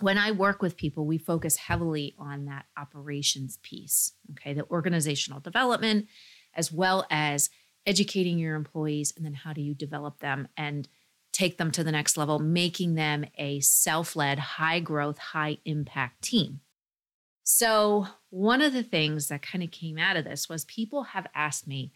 when 0.00 0.18
I 0.18 0.30
work 0.30 0.62
with 0.62 0.76
people, 0.76 1.06
we 1.06 1.18
focus 1.18 1.56
heavily 1.56 2.14
on 2.18 2.44
that 2.44 2.66
operations 2.76 3.58
piece, 3.62 4.12
okay, 4.32 4.52
the 4.52 4.68
organizational 4.70 5.40
development, 5.40 6.06
as 6.54 6.70
well 6.70 7.06
as 7.10 7.50
educating 7.86 8.38
your 8.38 8.54
employees, 8.54 9.12
and 9.16 9.24
then 9.24 9.34
how 9.34 9.52
do 9.52 9.60
you 9.60 9.74
develop 9.74 10.20
them 10.20 10.46
and 10.56 10.88
take 11.32 11.58
them 11.58 11.70
to 11.70 11.84
the 11.84 11.92
next 11.92 12.16
level, 12.16 12.38
making 12.38 12.94
them 12.94 13.24
a 13.38 13.60
self 13.60 14.14
led, 14.16 14.38
high 14.38 14.80
growth, 14.80 15.18
high 15.18 15.58
impact 15.64 16.22
team. 16.22 16.60
So, 17.50 18.06
one 18.28 18.60
of 18.60 18.74
the 18.74 18.82
things 18.82 19.28
that 19.28 19.40
kind 19.40 19.64
of 19.64 19.70
came 19.70 19.96
out 19.96 20.18
of 20.18 20.26
this 20.26 20.50
was 20.50 20.66
people 20.66 21.02
have 21.04 21.26
asked 21.34 21.66
me 21.66 21.92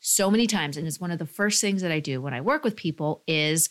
so 0.00 0.28
many 0.28 0.48
times, 0.48 0.76
and 0.76 0.88
it's 0.88 0.98
one 0.98 1.12
of 1.12 1.20
the 1.20 1.24
first 1.24 1.60
things 1.60 1.82
that 1.82 1.92
I 1.92 2.00
do 2.00 2.20
when 2.20 2.34
I 2.34 2.40
work 2.40 2.64
with 2.64 2.74
people 2.74 3.22
is 3.28 3.68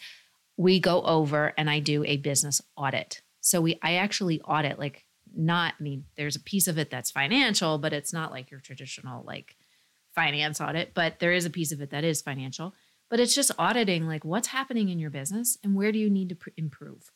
we 0.55 0.79
go 0.79 1.01
over 1.01 1.53
and 1.57 1.69
I 1.69 1.79
do 1.79 2.05
a 2.05 2.15
business 2.15 2.62
audit. 2.77 3.24
So 3.41 3.60
we 3.60 3.77
I 3.84 3.96
actually 3.96 4.39
audit 4.39 4.79
like 4.79 5.03
not 5.36 5.74
I 5.77 5.84
mean 5.84 6.05
there's 6.15 6.38
a 6.38 6.39
piece 6.39 6.65
of 6.65 6.77
it 6.77 6.89
that's 6.89 7.12
financial, 7.12 7.77
but 7.77 7.91
it's 7.91 8.13
not 8.13 8.31
like 8.31 8.50
your 8.50 8.62
traditional 8.62 9.25
like 9.25 9.57
finance 10.15 10.62
audit, 10.62 10.93
but 10.93 11.19
there 11.19 11.34
is 11.34 11.46
a 11.46 11.50
piece 11.50 11.74
of 11.74 11.81
it 11.81 11.89
that 11.89 12.05
is 12.05 12.22
financial. 12.22 12.74
But 13.10 13.19
it's 13.19 13.36
just 13.36 13.51
auditing 13.60 14.07
like 14.07 14.24
what's 14.24 14.48
happening 14.48 14.88
in 14.88 14.98
your 14.98 15.10
business 15.10 15.57
and 15.62 15.75
where 15.75 15.91
do 15.91 16.00
you 16.00 16.10
need 16.10 16.29
to 16.29 16.36
pr- 16.36 16.50
improve? 16.55 17.12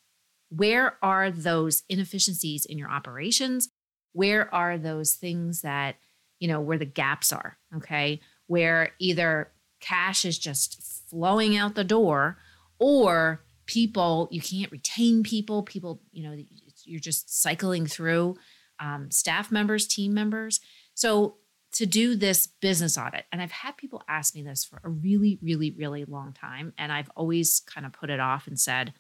Where 0.50 0.98
are 1.01 1.32
those 1.32 1.84
inefficiencies 1.88 2.65
in 2.65 2.77
your 2.77 2.91
operations? 2.91 3.70
Where 4.13 4.53
are 4.53 4.77
those 4.77 5.13
things 5.13 5.62
that, 5.62 5.96
you 6.39 6.48
know, 6.48 6.60
where 6.60 6.77
the 6.77 6.86
gaps 6.86 7.32
are, 7.32 7.58
okay? 7.75 8.20
Where 8.48 8.91
either 9.00 9.51
cash 9.80 10.25
is 10.25 10.38
just 10.38 10.82
flowing 11.10 11.58
out 11.58 11.75
the 11.75 11.84
door 11.84 12.38
or 12.80 13.44
people, 13.65 14.27
you 14.32 14.41
can't 14.41 14.72
retain 14.72 15.24
people, 15.24 15.63
people, 15.63 16.01
you 16.12 16.24
know, 16.24 16.36
you're 16.84 17.00
just 17.00 17.41
cycling 17.41 17.86
through 17.86 18.36
um, 18.80 19.12
staff 19.12 19.51
members, 19.51 19.88
team 19.88 20.13
members. 20.13 20.60
So 20.94 21.38
to 21.74 21.86
do 21.86 22.15
this 22.15 22.48
business 22.48 22.98
audit, 22.98 23.25
and 23.32 23.41
I've 23.41 23.51
had 23.51 23.77
people 23.77 24.03
ask 24.10 24.36
me 24.36 24.41
this 24.41 24.65
for 24.65 24.82
a 24.84 24.89
really, 24.89 25.39
really, 25.41 25.72
really 25.72 26.03
long 26.06 26.34
time, 26.34 26.74
and 26.77 26.91
I've 26.91 27.10
always 27.15 27.62
kind 27.62 27.86
of 27.86 27.94
put 27.94 28.10
it 28.10 28.20
off 28.20 28.48
and 28.48 28.60
said, 28.60 28.94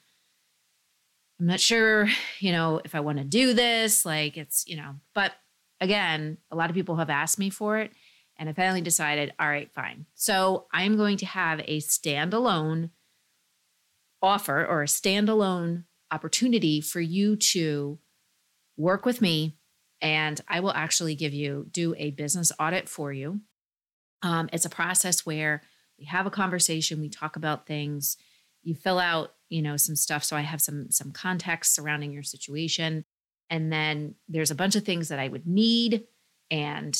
I'm 1.41 1.47
not 1.47 1.59
sure, 1.59 2.07
you 2.39 2.51
know, 2.51 2.81
if 2.85 2.93
I 2.93 2.99
want 2.99 3.17
to 3.17 3.23
do 3.23 3.53
this. 3.53 4.05
Like 4.05 4.37
it's, 4.37 4.63
you 4.67 4.77
know, 4.77 4.93
but 5.15 5.31
again, 5.79 6.37
a 6.51 6.55
lot 6.55 6.69
of 6.69 6.75
people 6.75 6.97
have 6.97 7.09
asked 7.09 7.39
me 7.39 7.49
for 7.49 7.79
it. 7.79 7.91
And 8.37 8.47
I 8.47 8.53
finally 8.53 8.81
decided, 8.81 9.33
all 9.39 9.49
right, 9.49 9.71
fine. 9.73 10.05
So 10.13 10.67
I'm 10.71 10.97
going 10.97 11.17
to 11.17 11.25
have 11.25 11.59
a 11.61 11.79
standalone 11.79 12.91
offer 14.21 14.63
or 14.63 14.83
a 14.83 14.87
standalone 14.87 15.85
opportunity 16.11 16.79
for 16.79 17.01
you 17.01 17.35
to 17.37 17.97
work 18.77 19.03
with 19.03 19.19
me. 19.19 19.57
And 19.99 20.39
I 20.47 20.59
will 20.59 20.73
actually 20.73 21.15
give 21.15 21.33
you, 21.33 21.65
do 21.71 21.95
a 21.97 22.11
business 22.11 22.51
audit 22.59 22.87
for 22.87 23.11
you. 23.11 23.41
Um, 24.21 24.47
it's 24.53 24.65
a 24.65 24.69
process 24.69 25.25
where 25.25 25.63
we 25.97 26.05
have 26.05 26.27
a 26.27 26.31
conversation, 26.31 27.01
we 27.01 27.09
talk 27.09 27.35
about 27.35 27.65
things, 27.65 28.17
you 28.61 28.75
fill 28.75 28.99
out 28.99 29.33
you 29.51 29.61
know 29.61 29.77
some 29.77 29.95
stuff 29.95 30.23
so 30.23 30.35
i 30.35 30.41
have 30.41 30.61
some 30.61 30.89
some 30.89 31.11
context 31.11 31.75
surrounding 31.75 32.11
your 32.11 32.23
situation. 32.23 33.05
And 33.49 33.69
then 33.69 34.15
there's 34.29 34.49
a 34.49 34.55
bunch 34.55 34.77
of 34.77 34.85
things 34.85 35.09
that 35.09 35.19
i 35.19 35.27
would 35.27 35.45
need 35.45 36.05
and 36.49 36.97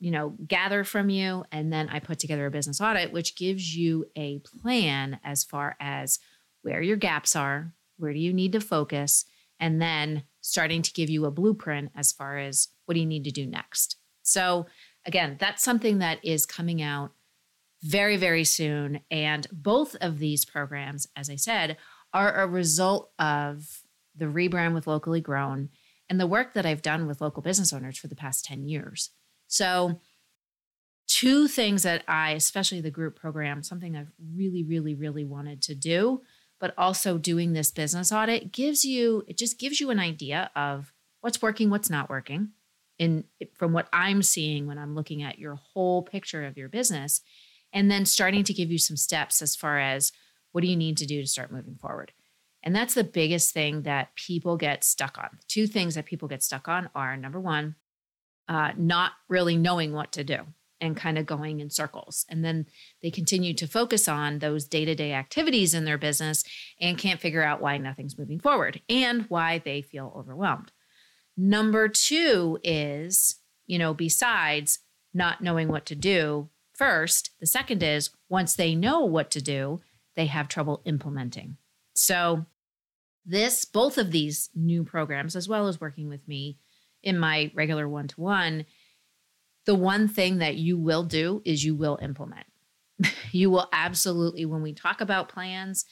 you 0.00 0.10
know 0.10 0.34
gather 0.46 0.82
from 0.82 1.10
you 1.10 1.44
and 1.52 1.72
then 1.72 1.88
i 1.88 2.00
put 2.00 2.18
together 2.18 2.46
a 2.46 2.50
business 2.50 2.80
audit 2.80 3.12
which 3.12 3.36
gives 3.36 3.76
you 3.76 4.06
a 4.16 4.40
plan 4.40 5.20
as 5.22 5.44
far 5.44 5.76
as 5.78 6.18
where 6.62 6.82
your 6.82 6.96
gaps 6.96 7.36
are 7.36 7.72
where 7.98 8.12
do 8.12 8.18
you 8.18 8.32
need 8.32 8.50
to 8.50 8.60
focus 8.60 9.24
and 9.60 9.80
then 9.80 10.24
starting 10.40 10.82
to 10.82 10.92
give 10.92 11.08
you 11.08 11.24
a 11.24 11.30
blueprint 11.30 11.92
as 11.94 12.10
far 12.10 12.36
as 12.36 12.66
what 12.84 12.94
do 12.94 13.00
you 13.00 13.06
need 13.06 13.22
to 13.22 13.30
do 13.30 13.46
next. 13.46 13.96
So 14.22 14.66
again 15.06 15.36
that's 15.38 15.62
something 15.62 15.98
that 15.98 16.18
is 16.24 16.46
coming 16.46 16.82
out 16.82 17.12
very 17.82 18.16
very 18.16 18.44
soon 18.44 19.00
and 19.10 19.46
both 19.50 19.96
of 20.00 20.20
these 20.20 20.44
programs 20.44 21.08
as 21.16 21.28
i 21.28 21.34
said 21.34 21.76
are 22.12 22.32
a 22.32 22.46
result 22.46 23.10
of 23.18 23.82
the 24.14 24.26
rebrand 24.26 24.74
with 24.74 24.86
Locally 24.86 25.20
Grown 25.20 25.70
and 26.08 26.20
the 26.20 26.26
work 26.26 26.54
that 26.54 26.66
I've 26.66 26.82
done 26.82 27.06
with 27.06 27.20
local 27.20 27.42
business 27.42 27.72
owners 27.72 27.98
for 27.98 28.08
the 28.08 28.16
past 28.16 28.44
10 28.44 28.64
years. 28.64 29.10
So, 29.48 30.00
two 31.08 31.48
things 31.48 31.82
that 31.82 32.04
I, 32.08 32.30
especially 32.32 32.80
the 32.80 32.90
group 32.90 33.16
program, 33.16 33.62
something 33.62 33.96
I've 33.96 34.12
really, 34.34 34.62
really, 34.62 34.94
really 34.94 35.24
wanted 35.24 35.60
to 35.62 35.74
do, 35.74 36.22
but 36.60 36.74
also 36.78 37.18
doing 37.18 37.52
this 37.52 37.70
business 37.70 38.12
audit 38.12 38.52
gives 38.52 38.84
you, 38.84 39.24
it 39.26 39.36
just 39.36 39.58
gives 39.58 39.80
you 39.80 39.90
an 39.90 39.98
idea 39.98 40.50
of 40.54 40.92
what's 41.20 41.42
working, 41.42 41.70
what's 41.70 41.90
not 41.90 42.08
working 42.08 42.50
in 42.98 43.24
from 43.54 43.72
what 43.72 43.88
I'm 43.92 44.22
seeing 44.22 44.66
when 44.66 44.78
I'm 44.78 44.94
looking 44.94 45.22
at 45.22 45.38
your 45.38 45.54
whole 45.54 46.02
picture 46.02 46.44
of 46.44 46.56
your 46.56 46.68
business 46.68 47.20
and 47.72 47.90
then 47.90 48.04
starting 48.04 48.44
to 48.44 48.52
give 48.52 48.70
you 48.70 48.78
some 48.78 48.96
steps 48.96 49.42
as 49.42 49.56
far 49.56 49.78
as 49.78 50.12
what 50.52 50.62
do 50.62 50.68
you 50.68 50.76
need 50.76 50.96
to 50.98 51.06
do 51.06 51.20
to 51.20 51.26
start 51.26 51.52
moving 51.52 51.76
forward. 51.76 52.12
And 52.62 52.76
that's 52.76 52.94
the 52.94 53.04
biggest 53.04 53.52
thing 53.52 53.82
that 53.82 54.14
people 54.14 54.56
get 54.56 54.84
stuck 54.84 55.18
on. 55.18 55.38
Two 55.48 55.66
things 55.66 55.96
that 55.96 56.06
people 56.06 56.28
get 56.28 56.42
stuck 56.42 56.68
on 56.68 56.88
are 56.94 57.16
number 57.16 57.40
one, 57.40 57.74
uh, 58.48 58.70
not 58.76 59.12
really 59.28 59.56
knowing 59.56 59.92
what 59.92 60.12
to 60.12 60.22
do 60.22 60.46
and 60.80 60.96
kind 60.96 61.16
of 61.16 61.26
going 61.26 61.60
in 61.60 61.70
circles. 61.70 62.26
And 62.28 62.44
then 62.44 62.66
they 63.02 63.10
continue 63.10 63.54
to 63.54 63.66
focus 63.66 64.08
on 64.08 64.38
those 64.38 64.66
day 64.66 64.84
to 64.84 64.94
day 64.94 65.12
activities 65.12 65.74
in 65.74 65.84
their 65.84 65.98
business 65.98 66.44
and 66.80 66.98
can't 66.98 67.20
figure 67.20 67.42
out 67.42 67.60
why 67.60 67.78
nothing's 67.78 68.18
moving 68.18 68.40
forward 68.40 68.80
and 68.88 69.22
why 69.28 69.58
they 69.58 69.82
feel 69.82 70.12
overwhelmed. 70.16 70.72
Number 71.36 71.88
two 71.88 72.58
is, 72.62 73.36
you 73.66 73.78
know, 73.78 73.94
besides 73.94 74.80
not 75.14 75.40
knowing 75.40 75.68
what 75.68 75.86
to 75.86 75.94
do 75.94 76.50
first, 76.74 77.30
the 77.40 77.46
second 77.46 77.82
is 77.82 78.10
once 78.28 78.54
they 78.54 78.74
know 78.74 79.04
what 79.04 79.30
to 79.30 79.40
do, 79.40 79.80
they 80.16 80.26
have 80.26 80.48
trouble 80.48 80.82
implementing. 80.84 81.56
So, 81.94 82.46
this, 83.24 83.64
both 83.64 83.98
of 83.98 84.10
these 84.10 84.50
new 84.54 84.82
programs, 84.82 85.36
as 85.36 85.48
well 85.48 85.68
as 85.68 85.80
working 85.80 86.08
with 86.08 86.26
me 86.26 86.58
in 87.02 87.18
my 87.18 87.52
regular 87.54 87.88
one 87.88 88.08
to 88.08 88.20
one, 88.20 88.64
the 89.64 89.74
one 89.74 90.08
thing 90.08 90.38
that 90.38 90.56
you 90.56 90.76
will 90.76 91.04
do 91.04 91.40
is 91.44 91.64
you 91.64 91.74
will 91.74 91.98
implement. 92.02 92.46
you 93.32 93.50
will 93.50 93.68
absolutely, 93.72 94.44
when 94.44 94.62
we 94.62 94.72
talk 94.72 95.00
about 95.00 95.28
plans, 95.28 95.84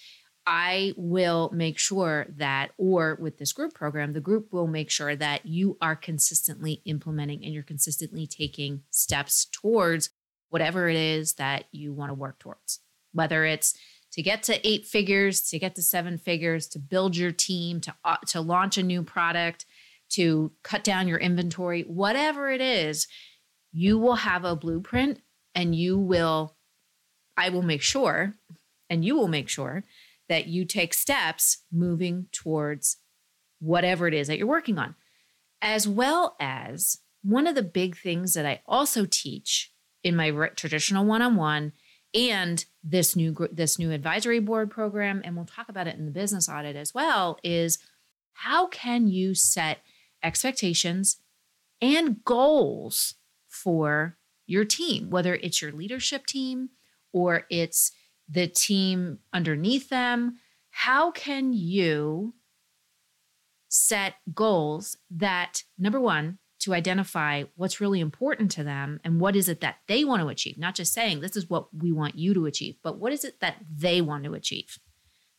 I 0.46 0.94
will 0.96 1.50
make 1.52 1.78
sure 1.78 2.26
that, 2.36 2.70
or 2.78 3.16
with 3.20 3.38
this 3.38 3.52
group 3.52 3.74
program, 3.74 4.12
the 4.12 4.20
group 4.20 4.52
will 4.52 4.66
make 4.66 4.90
sure 4.90 5.14
that 5.14 5.46
you 5.46 5.76
are 5.80 5.94
consistently 5.94 6.82
implementing 6.84 7.44
and 7.44 7.52
you're 7.52 7.62
consistently 7.62 8.26
taking 8.26 8.82
steps 8.90 9.44
towards 9.44 10.10
whatever 10.48 10.88
it 10.88 10.96
is 10.96 11.34
that 11.34 11.64
you 11.70 11.92
want 11.92 12.10
to 12.10 12.14
work 12.14 12.38
towards, 12.38 12.80
whether 13.12 13.44
it's 13.44 13.74
to 14.12 14.22
get 14.22 14.42
to 14.44 14.66
eight 14.66 14.86
figures, 14.86 15.42
to 15.50 15.58
get 15.58 15.74
to 15.76 15.82
seven 15.82 16.18
figures, 16.18 16.66
to 16.68 16.78
build 16.78 17.16
your 17.16 17.32
team, 17.32 17.80
to, 17.80 17.94
uh, 18.04 18.16
to 18.26 18.40
launch 18.40 18.76
a 18.76 18.82
new 18.82 19.02
product, 19.02 19.66
to 20.10 20.52
cut 20.62 20.82
down 20.82 21.08
your 21.08 21.18
inventory, 21.18 21.82
whatever 21.82 22.50
it 22.50 22.60
is, 22.60 23.06
you 23.72 23.98
will 23.98 24.16
have 24.16 24.44
a 24.44 24.56
blueprint 24.56 25.20
and 25.54 25.74
you 25.74 25.96
will, 25.96 26.56
I 27.36 27.48
will 27.50 27.62
make 27.62 27.82
sure, 27.82 28.34
and 28.88 29.04
you 29.04 29.14
will 29.14 29.28
make 29.28 29.48
sure 29.48 29.84
that 30.28 30.46
you 30.46 30.64
take 30.64 30.94
steps 30.94 31.58
moving 31.72 32.26
towards 32.32 32.96
whatever 33.60 34.08
it 34.08 34.14
is 34.14 34.26
that 34.26 34.38
you're 34.38 34.46
working 34.46 34.78
on. 34.78 34.94
As 35.62 35.86
well 35.86 36.36
as 36.40 36.98
one 37.22 37.46
of 37.46 37.54
the 37.54 37.62
big 37.62 37.96
things 37.96 38.34
that 38.34 38.46
I 38.46 38.62
also 38.66 39.06
teach 39.08 39.72
in 40.02 40.16
my 40.16 40.30
traditional 40.56 41.04
one-on-one 41.04 41.72
and 42.14 42.64
this 42.82 43.14
new 43.14 43.34
this 43.52 43.78
new 43.78 43.90
advisory 43.90 44.40
board 44.40 44.70
program 44.70 45.20
and 45.24 45.36
we'll 45.36 45.44
talk 45.44 45.68
about 45.68 45.86
it 45.86 45.96
in 45.96 46.06
the 46.06 46.10
business 46.10 46.48
audit 46.48 46.76
as 46.76 46.92
well 46.92 47.38
is 47.44 47.78
how 48.32 48.66
can 48.66 49.06
you 49.06 49.34
set 49.34 49.78
expectations 50.22 51.18
and 51.80 52.24
goals 52.24 53.14
for 53.48 54.16
your 54.46 54.64
team 54.64 55.10
whether 55.10 55.34
it's 55.36 55.62
your 55.62 55.72
leadership 55.72 56.26
team 56.26 56.70
or 57.12 57.46
it's 57.50 57.92
the 58.30 58.46
team 58.46 59.18
underneath 59.32 59.88
them? 59.88 60.38
How 60.70 61.10
can 61.10 61.52
you 61.52 62.34
set 63.68 64.14
goals 64.32 64.96
that 65.10 65.64
number 65.78 66.00
1 66.00 66.38
to 66.60 66.74
identify 66.74 67.44
what's 67.56 67.80
really 67.80 68.00
important 68.00 68.50
to 68.52 68.62
them 68.62 69.00
and 69.02 69.20
what 69.20 69.34
is 69.34 69.48
it 69.48 69.60
that 69.60 69.76
they 69.88 70.04
want 70.04 70.22
to 70.22 70.28
achieve. 70.28 70.58
Not 70.58 70.74
just 70.74 70.92
saying, 70.92 71.20
this 71.20 71.36
is 71.36 71.48
what 71.48 71.74
we 71.74 71.90
want 71.90 72.18
you 72.18 72.34
to 72.34 72.46
achieve, 72.46 72.76
but 72.82 72.98
what 72.98 73.12
is 73.12 73.24
it 73.24 73.40
that 73.40 73.56
they 73.74 74.00
want 74.00 74.24
to 74.24 74.34
achieve? 74.34 74.78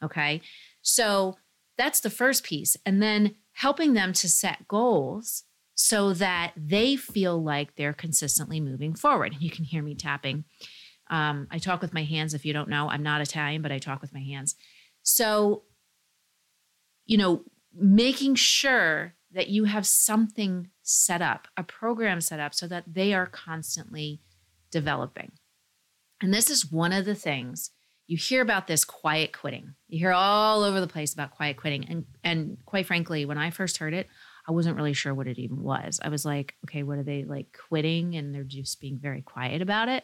Okay. 0.04 0.42
So 0.82 1.38
that's 1.78 2.00
the 2.00 2.10
first 2.10 2.44
piece. 2.44 2.76
And 2.86 3.02
then 3.02 3.36
helping 3.54 3.94
them 3.94 4.14
to 4.14 4.30
set 4.30 4.68
goals 4.68 5.44
so 5.76 6.14
that 6.14 6.54
they 6.56 6.96
feel 6.96 7.42
like 7.42 7.76
they're 7.76 7.94
consistently 7.94 8.60
moving 8.60 8.94
forward. 8.94 9.36
You 9.40 9.50
can 9.50 9.64
hear 9.64 9.84
me 9.84 9.96
tapping. 9.96 10.46
Um, 11.10 11.48
I 11.52 11.60
talk 11.60 11.82
with 11.82 11.94
my 11.94 12.04
hands. 12.04 12.34
If 12.34 12.46
you 12.46 12.54
don't 12.54 12.70
know, 12.70 12.90
I'm 12.90 13.04
not 13.04 13.22
Italian, 13.22 13.62
but 13.62 13.72
I 13.72 13.80
talk 13.80 14.02
with 14.02 14.14
my 14.14 14.22
hands. 14.22 14.56
So, 15.04 15.64
you 17.06 17.18
know, 17.18 17.44
making 17.74 18.36
sure 18.36 19.14
that 19.34 19.50
you 19.50 19.64
have 19.66 19.86
something 19.86 20.70
set 20.92 21.22
up, 21.22 21.48
a 21.58 21.64
program 21.64 22.22
set 22.22 22.40
up 22.40 22.54
so 22.54 22.68
that 22.68 22.84
they 22.88 23.14
are 23.14 23.26
constantly 23.26 24.22
developing. 24.72 25.32
And 26.22 26.34
this 26.34 26.50
is 26.50 26.72
one 26.72 26.94
of 26.94 27.06
the 27.06 27.16
things 27.16 27.72
you 28.08 28.18
hear 28.18 28.42
about 28.42 28.68
this 28.68 28.84
quiet 28.84 29.32
quitting. 29.32 29.76
You 29.88 30.00
hear 30.00 30.12
all 30.12 30.64
over 30.64 30.82
the 30.82 30.88
place 30.88 31.14
about 31.14 31.32
quiet 31.32 31.56
quitting. 31.56 31.86
And 31.88 32.06
and 32.24 32.58
quite 32.66 32.86
frankly, 32.86 33.26
when 33.26 33.38
I 33.38 33.52
first 33.52 33.78
heard 33.78 33.94
it, 33.94 34.08
I 34.48 34.52
wasn't 34.52 34.76
really 34.76 34.94
sure 34.94 35.14
what 35.14 35.28
it 35.28 35.40
even 35.40 35.64
was. 35.64 36.00
I 36.04 36.10
was 36.10 36.26
like, 36.26 36.56
okay, 36.66 36.84
what 36.84 36.98
are 36.98 37.04
they 37.04 37.24
like 37.24 37.58
quitting? 37.70 38.16
And 38.16 38.36
they're 38.36 38.44
just 38.44 38.82
being 38.82 39.00
very 39.00 39.22
quiet 39.22 39.62
about 39.62 39.88
it. 39.88 40.04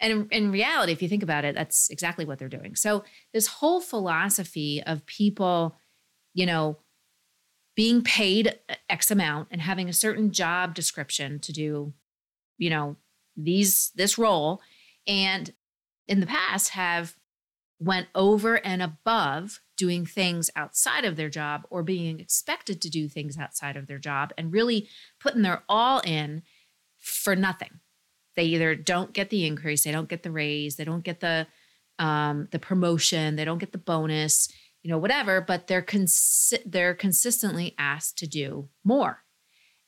And 0.00 0.12
in, 0.12 0.28
in, 0.30 0.52
reality, 0.52 0.92
if 0.92 1.02
you 1.02 1.08
think 1.08 1.24
about 1.24 1.44
it, 1.44 1.54
that's 1.54 1.90
exactly 1.90 2.24
what 2.24 2.38
they're 2.38 2.48
doing. 2.48 2.76
So, 2.76 3.04
this 3.34 3.48
whole 3.48 3.80
philosophy 3.80 4.82
of 4.86 5.04
people, 5.04 5.76
you 6.34 6.46
know, 6.46 6.78
being 7.78 8.02
paid 8.02 8.58
X 8.90 9.08
amount 9.08 9.46
and 9.52 9.60
having 9.60 9.88
a 9.88 9.92
certain 9.92 10.32
job 10.32 10.74
description 10.74 11.38
to 11.38 11.52
do, 11.52 11.94
you 12.56 12.68
know, 12.68 12.96
these 13.36 13.92
this 13.94 14.18
role, 14.18 14.60
and 15.06 15.52
in 16.08 16.18
the 16.18 16.26
past 16.26 16.70
have 16.70 17.14
went 17.78 18.08
over 18.16 18.56
and 18.66 18.82
above 18.82 19.60
doing 19.76 20.04
things 20.04 20.50
outside 20.56 21.04
of 21.04 21.14
their 21.14 21.28
job 21.28 21.68
or 21.70 21.84
being 21.84 22.18
expected 22.18 22.82
to 22.82 22.90
do 22.90 23.06
things 23.06 23.38
outside 23.38 23.76
of 23.76 23.86
their 23.86 24.00
job 24.00 24.32
and 24.36 24.52
really 24.52 24.88
putting 25.20 25.42
their 25.42 25.62
all 25.68 26.00
in 26.00 26.42
for 26.98 27.36
nothing. 27.36 27.78
They 28.34 28.46
either 28.46 28.74
don't 28.74 29.12
get 29.12 29.30
the 29.30 29.46
increase, 29.46 29.84
they 29.84 29.92
don't 29.92 30.08
get 30.08 30.24
the 30.24 30.32
raise, 30.32 30.74
they 30.74 30.84
don't 30.84 31.04
get 31.04 31.20
the 31.20 31.46
um, 32.00 32.48
the 32.50 32.58
promotion, 32.58 33.36
they 33.36 33.44
don't 33.44 33.58
get 33.58 33.70
the 33.70 33.78
bonus, 33.78 34.48
you 34.82 34.90
know, 34.90 34.98
whatever, 34.98 35.40
but 35.40 35.66
they're 35.66 35.82
cons- 35.82 36.54
they're 36.64 36.94
consistently 36.94 37.74
asked 37.78 38.18
to 38.18 38.26
do 38.26 38.68
more. 38.84 39.24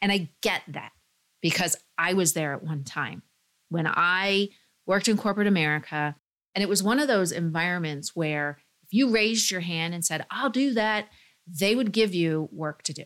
And 0.03 0.11
I 0.11 0.31
get 0.41 0.63
that 0.69 0.93
because 1.41 1.77
I 1.97 2.15
was 2.15 2.33
there 2.33 2.53
at 2.55 2.63
one 2.63 2.85
time 2.85 3.23
when 3.69 3.87
I 3.87 4.49
worked 4.87 5.09
in 5.09 5.17
corporate 5.17 5.47
America 5.47 6.17
and 6.55 6.63
it 6.63 6.69
was 6.69 6.83
one 6.83 6.99
of 6.99 7.09
those 7.09 7.31
environments 7.31 8.17
where 8.17 8.59
if 8.83 8.93
you 8.93 9.11
raised 9.11 9.51
your 9.51 9.61
hand 9.61 9.95
and 9.95 10.05
said, 10.05 10.27
"I'll 10.31 10.51
do 10.51 10.75
that," 10.75 11.09
they 11.47 11.75
would 11.75 11.93
give 11.93 12.15
you 12.15 12.49
work 12.51 12.83
to 12.83 12.93
do. 12.93 13.05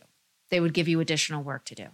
They 0.49 0.59
would 0.59 0.73
give 0.73 0.87
you 0.87 0.99
additional 0.99 1.43
work 1.43 1.65
to 1.65 1.75
do. 1.75 1.87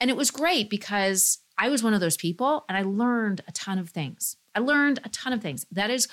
And 0.00 0.10
it 0.10 0.16
was 0.16 0.30
great 0.30 0.70
because 0.70 1.38
I 1.56 1.68
was 1.68 1.82
one 1.82 1.94
of 1.94 2.00
those 2.00 2.16
people 2.16 2.64
and 2.68 2.76
I 2.76 2.82
learned 2.82 3.42
a 3.46 3.52
ton 3.52 3.78
of 3.78 3.90
things. 3.90 4.36
I 4.54 4.60
learned 4.60 5.00
a 5.04 5.08
ton 5.08 5.32
of 5.32 5.42
things. 5.42 5.66
That 5.70 5.90
is 5.90 6.08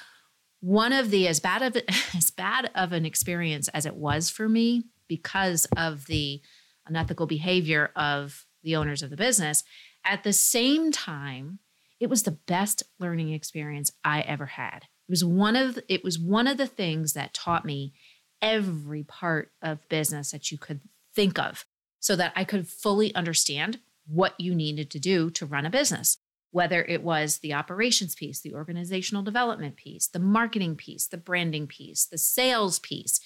one 0.62 0.94
of 0.94 1.12
the 1.12 1.28
as 1.28 1.40
bad 1.40 1.62
of 1.62 1.76
as 2.16 2.32
bad 2.32 2.72
of 2.74 2.94
an 2.94 3.06
experience 3.06 3.68
as 3.70 3.86
it 3.86 3.96
was 3.96 4.30
for 4.30 4.48
me 4.48 4.86
because 5.08 5.68
of 5.76 6.06
the 6.06 6.42
unethical 6.88 7.28
behavior 7.28 7.92
of 7.96 8.46
the 8.64 8.76
owners 8.76 9.04
of 9.04 9.10
the 9.10 9.18
business 9.18 9.64
at 10.06 10.24
the 10.24 10.34
same 10.34 10.92
time 10.92 11.60
it 12.02 12.10
was 12.10 12.24
the 12.24 12.32
best 12.32 12.84
learning 13.00 13.32
experience 13.32 13.92
i 14.04 14.22
ever 14.22 14.48
had. 14.48 14.86
It 15.08 15.12
was 15.12 15.24
one 15.24 15.56
of 15.56 15.78
it 15.88 16.04
was 16.04 16.18
one 16.18 16.48
of 16.48 16.58
the 16.58 16.68
things 16.68 17.14
that 17.14 17.34
taught 17.34 17.64
me 17.64 17.94
every 18.42 19.04
part 19.04 19.52
of 19.62 19.88
business 19.88 20.32
that 20.32 20.52
you 20.52 20.58
could 20.58 20.82
think 21.14 21.38
of 21.38 21.66
so 22.00 22.16
that 22.16 22.34
i 22.36 22.44
could 22.44 22.68
fully 22.68 23.14
understand 23.14 23.80
what 24.08 24.34
you 24.40 24.56
needed 24.56 24.90
to 24.90 25.00
do 25.00 25.30
to 25.30 25.46
run 25.46 25.66
a 25.66 25.70
business 25.70 26.18
whether 26.52 26.84
it 26.84 27.02
was 27.02 27.40
the 27.40 27.54
operations 27.54 28.14
piece, 28.14 28.42
the 28.42 28.54
organizational 28.54 29.24
development 29.24 29.76
piece, 29.78 30.08
the 30.08 30.20
marketing 30.20 30.76
piece, 30.76 31.08
the 31.08 31.18
branding 31.18 31.68
piece, 31.68 32.06
the 32.06 32.18
sales 32.18 32.80
piece, 32.80 33.20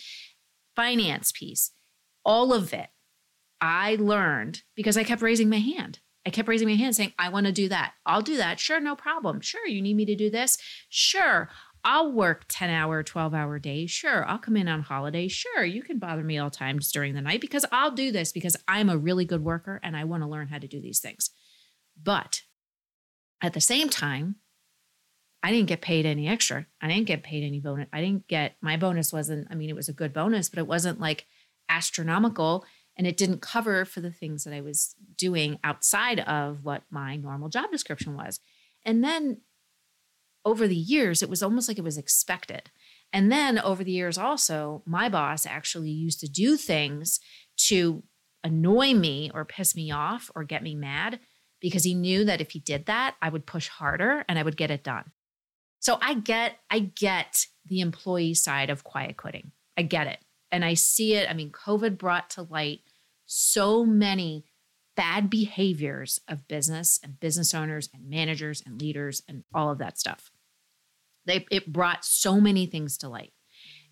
finance 0.76 1.32
piece, 1.32 1.72
all 2.24 2.54
of 2.54 2.74
it, 2.74 2.90
I 3.60 3.96
learned 3.96 4.64
because 4.76 4.98
I 4.98 5.04
kept 5.04 5.22
raising 5.22 5.50
my 5.50 5.60
hand. 5.60 6.00
I 6.26 6.32
kept 6.32 6.48
raising 6.48 6.68
my 6.68 6.76
hand 6.76 6.96
saying, 6.96 7.14
I 7.20 7.30
want 7.30 7.46
to 7.46 7.52
do 7.52 7.70
that. 7.70 7.94
I'll 8.06 8.22
do 8.22 8.38
that. 8.38 8.60
Sure, 8.60 8.80
no 8.80 8.96
problem. 8.96 9.42
Sure, 9.42 9.68
you 9.68 9.82
need 9.82 9.96
me 9.96 10.06
to 10.06 10.16
do 10.16 10.30
this. 10.30 10.58
Sure, 10.90 11.50
I'll 11.84 12.12
work 12.12 12.46
10 12.50 12.72
hour, 12.72 13.04
12 13.04 13.36
hour 13.36 13.60
days. 13.60 13.92
Sure, 13.92 14.26
I'll 14.28 14.40
come 14.40 14.58
in 14.58 14.68
on 14.68 14.82
holidays. 14.82 15.32
Sure, 15.32 15.64
you 15.64 15.84
can 15.84 16.00
bother 16.00 16.24
me 16.24 16.40
all 16.40 16.50
times 16.50 16.92
during 16.92 17.14
the 17.14 17.22
night 17.22 17.42
because 17.42 17.64
I'll 17.72 17.92
do 17.92 18.12
this 18.12 18.32
because 18.32 18.58
I'm 18.68 18.90
a 18.90 18.98
really 18.98 19.24
good 19.24 19.44
worker 19.44 19.80
and 19.84 19.96
I 19.96 20.04
want 20.04 20.24
to 20.24 20.30
learn 20.30 20.48
how 20.48 20.58
to 20.58 20.68
do 20.68 20.82
these 20.82 21.00
things. 21.00 21.30
But 22.02 22.42
at 23.42 23.54
the 23.54 23.62
same 23.62 23.90
time, 23.90 24.36
I 25.44 25.52
didn't 25.52 25.68
get 25.68 25.82
paid 25.82 26.06
any 26.06 26.28
extra. 26.28 26.66
I 26.82 26.88
didn't 26.88 27.06
get 27.08 27.22
paid 27.22 27.44
any 27.44 27.60
bonus. 27.60 27.88
I 27.94 28.02
didn't 28.02 28.28
get 28.28 28.56
my 28.62 28.78
bonus 28.78 29.14
wasn't, 29.14 29.48
I 29.52 29.56
mean, 29.56 29.70
it 29.70 29.76
was 29.76 29.90
a 29.90 29.94
good 29.94 30.14
bonus, 30.14 30.50
but 30.50 30.60
it 30.60 30.68
wasn't 30.68 31.00
like 31.00 31.28
astronomical. 31.70 32.66
and 32.98 33.06
it 33.06 33.18
didn't 33.18 33.42
cover 33.42 33.86
for 33.86 34.02
the 34.02 34.12
things 34.12 34.44
that 34.44 34.54
I 34.54 34.62
was 34.62 34.96
doing 35.18 35.60
outside 35.64 36.22
of 36.22 36.64
what 36.64 36.84
my 36.90 37.16
normal 37.16 37.50
job 37.50 37.72
description 37.72 38.16
was. 38.16 38.40
And 38.86 39.04
then 39.04 39.42
over 40.46 40.68
the 40.68 40.76
years, 40.76 41.22
it 41.22 41.30
was 41.30 41.44
almost 41.44 41.68
like 41.68 41.78
it 41.78 41.84
was 41.84 41.98
expected. 41.98 42.70
And 43.12 43.32
then 43.32 43.60
over 43.60 43.84
the 43.84 43.92
years, 43.92 44.18
also, 44.18 44.84
my 44.86 45.10
boss 45.10 45.46
actually 45.46 45.90
used 45.90 46.20
to 46.22 46.28
do 46.28 46.56
things 46.56 47.20
to 47.58 48.04
annoy 48.44 48.94
me 48.94 49.32
or 49.34 49.44
piss 49.44 49.76
me 49.76 49.92
off 49.92 50.30
or 50.36 50.44
get 50.44 50.64
me 50.64 50.76
mad 50.76 51.20
because 51.66 51.84
he 51.84 51.96
knew 51.96 52.26
that 52.26 52.42
if 52.42 52.52
he 52.52 52.60
did 52.60 52.86
that, 52.86 53.16
I 53.24 53.30
would 53.30 53.48
push 53.48 53.70
harder 53.70 54.24
and 54.30 54.38
I 54.38 54.44
would 54.44 54.56
get 54.56 54.70
it 54.70 54.84
done. 54.84 55.06
So 55.80 55.98
I 56.00 56.14
get 56.14 56.60
I 56.70 56.78
get 56.78 57.48
the 57.66 57.80
employee 57.80 58.36
side 58.36 58.70
of 58.70 58.84
quiet 58.84 59.18
quitting. 59.18 59.52
I 59.76 59.82
get 59.82 60.06
it. 60.06 60.20
And 60.52 60.64
I 60.64 60.76
see 60.76 61.16
it. 61.16 61.28
I 61.28 61.34
mean, 61.34 61.50
COVID 61.50 61.98
brought 61.98 62.30
to 62.32 62.44
light 62.44 62.82
so 63.26 63.84
many 63.84 64.46
bad 64.96 65.28
behaviors 65.28 66.20
of 66.28 66.48
business 66.48 67.00
and 67.04 67.20
business 67.20 67.52
owners 67.56 67.90
and 67.96 68.12
managers 68.12 68.62
and 68.64 68.80
leaders 68.80 69.24
and 69.28 69.44
all 69.52 69.72
of 69.72 69.80
that 69.80 69.98
stuff. 69.98 70.30
They, 71.26 71.48
it 71.50 71.74
brought 71.74 72.06
so 72.06 72.40
many 72.40 72.68
things 72.68 72.96
to 73.00 73.10
light. 73.10 73.34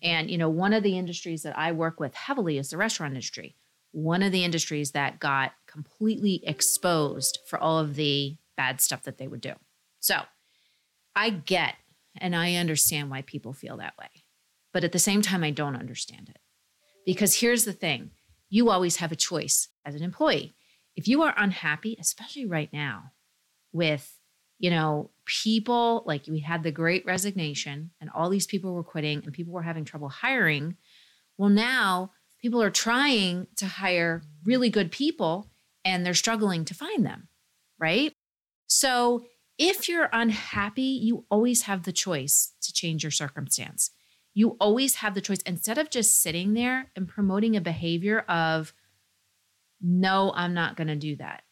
And, 0.00 0.30
you 0.30 0.38
know, 0.38 0.48
one 0.48 0.72
of 0.72 0.84
the 0.84 0.96
industries 0.96 1.42
that 1.42 1.58
I 1.58 1.72
work 1.72 1.98
with 1.98 2.14
heavily 2.14 2.56
is 2.56 2.70
the 2.70 2.76
restaurant 2.76 3.14
industry. 3.14 3.56
One 3.90 4.22
of 4.22 4.30
the 4.30 4.44
industries 4.44 4.92
that 4.92 5.18
got 5.18 5.52
completely 5.74 6.40
exposed 6.46 7.40
for 7.48 7.58
all 7.58 7.78
of 7.78 7.96
the 7.96 8.36
bad 8.56 8.80
stuff 8.80 9.02
that 9.02 9.18
they 9.18 9.26
would 9.26 9.40
do. 9.40 9.54
So 9.98 10.20
I 11.16 11.30
get 11.30 11.74
and 12.16 12.36
I 12.36 12.54
understand 12.54 13.10
why 13.10 13.22
people 13.22 13.52
feel 13.52 13.76
that 13.78 13.98
way. 13.98 14.08
But 14.72 14.84
at 14.84 14.92
the 14.92 14.98
same 14.98 15.20
time, 15.20 15.42
I 15.42 15.50
don't 15.50 15.76
understand 15.76 16.28
it. 16.28 16.38
Because 17.04 17.40
here's 17.40 17.64
the 17.64 17.72
thing 17.72 18.12
you 18.48 18.70
always 18.70 18.96
have 18.96 19.10
a 19.10 19.16
choice 19.16 19.68
as 19.84 19.96
an 19.96 20.02
employee. 20.02 20.54
If 20.94 21.08
you 21.08 21.22
are 21.22 21.34
unhappy, 21.36 21.96
especially 22.00 22.46
right 22.46 22.72
now, 22.72 23.10
with 23.72 24.16
you 24.60 24.70
know, 24.70 25.10
people 25.26 26.04
like 26.06 26.22
we 26.28 26.38
had 26.38 26.62
the 26.62 26.70
great 26.70 27.04
resignation 27.04 27.90
and 28.00 28.08
all 28.14 28.30
these 28.30 28.46
people 28.46 28.72
were 28.72 28.84
quitting 28.84 29.20
and 29.24 29.32
people 29.32 29.52
were 29.52 29.62
having 29.62 29.84
trouble 29.84 30.08
hiring. 30.08 30.76
Well, 31.36 31.50
now 31.50 32.12
people 32.40 32.62
are 32.62 32.70
trying 32.70 33.48
to 33.56 33.66
hire 33.66 34.22
really 34.44 34.70
good 34.70 34.92
people 34.92 35.50
and 35.84 36.04
they're 36.04 36.14
struggling 36.14 36.64
to 36.66 36.74
find 36.74 37.04
them, 37.04 37.28
right? 37.78 38.12
So, 38.66 39.24
if 39.56 39.88
you're 39.88 40.08
unhappy, 40.12 40.82
you 40.82 41.26
always 41.30 41.62
have 41.62 41.84
the 41.84 41.92
choice 41.92 42.54
to 42.62 42.72
change 42.72 43.04
your 43.04 43.12
circumstance. 43.12 43.90
You 44.32 44.56
always 44.60 44.96
have 44.96 45.14
the 45.14 45.20
choice 45.20 45.42
instead 45.42 45.78
of 45.78 45.90
just 45.90 46.20
sitting 46.20 46.54
there 46.54 46.90
and 46.96 47.06
promoting 47.06 47.54
a 47.54 47.60
behavior 47.60 48.20
of, 48.20 48.72
no, 49.80 50.32
I'm 50.34 50.54
not 50.54 50.76
going 50.76 50.88
to 50.88 50.96
do 50.96 51.14
that 51.16 51.44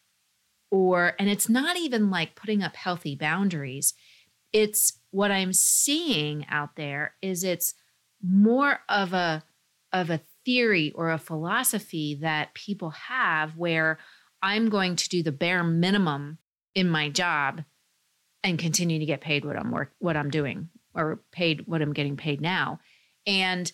or 0.73 1.13
and 1.19 1.29
it's 1.29 1.47
not 1.47 1.77
even 1.77 2.09
like 2.09 2.35
putting 2.35 2.63
up 2.63 2.75
healthy 2.75 3.15
boundaries 3.15 3.93
it's 4.51 4.99
what 5.11 5.29
i'm 5.29 5.53
seeing 5.53 6.45
out 6.49 6.75
there 6.75 7.13
is 7.21 7.43
it's 7.43 7.75
more 8.23 8.79
of 8.89 9.13
a 9.13 9.43
of 9.93 10.09
a 10.09 10.21
theory 10.43 10.91
or 10.95 11.11
a 11.11 11.19
philosophy 11.19 12.17
that 12.19 12.55
people 12.55 12.89
have 12.89 13.55
where 13.55 13.99
i'm 14.43 14.69
going 14.69 14.95
to 14.95 15.09
do 15.09 15.23
the 15.23 15.31
bare 15.31 15.63
minimum 15.63 16.37
in 16.75 16.87
my 16.87 17.09
job 17.09 17.63
and 18.43 18.59
continue 18.59 18.99
to 18.99 19.05
get 19.05 19.21
paid 19.21 19.43
what 19.43 19.57
i'm 19.57 19.71
work 19.71 19.91
what 19.97 20.15
i'm 20.15 20.29
doing 20.29 20.69
or 20.93 21.21
paid 21.31 21.63
what 21.65 21.81
i'm 21.81 21.93
getting 21.93 22.17
paid 22.17 22.39
now 22.39 22.79
and 23.25 23.71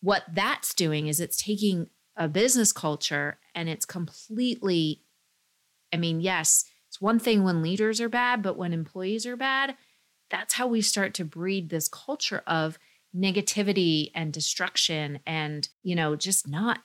what 0.00 0.24
that's 0.34 0.74
doing 0.74 1.06
is 1.06 1.20
it's 1.20 1.36
taking 1.36 1.88
a 2.16 2.26
business 2.26 2.72
culture 2.72 3.38
and 3.54 3.68
it's 3.68 3.84
completely 3.86 5.02
I 5.92 5.96
mean, 5.98 6.20
yes, 6.20 6.64
it's 6.88 7.00
one 7.00 7.18
thing 7.18 7.42
when 7.42 7.62
leaders 7.62 8.00
are 8.00 8.08
bad, 8.08 8.42
but 8.42 8.56
when 8.56 8.72
employees 8.72 9.26
are 9.26 9.36
bad, 9.36 9.76
that's 10.30 10.54
how 10.54 10.66
we 10.66 10.80
start 10.80 11.14
to 11.14 11.24
breed 11.24 11.70
this 11.70 11.88
culture 11.88 12.42
of 12.46 12.78
negativity 13.14 14.10
and 14.14 14.32
destruction 14.32 15.20
and, 15.26 15.68
you 15.82 15.94
know, 15.94 16.16
just 16.16 16.48
not 16.48 16.80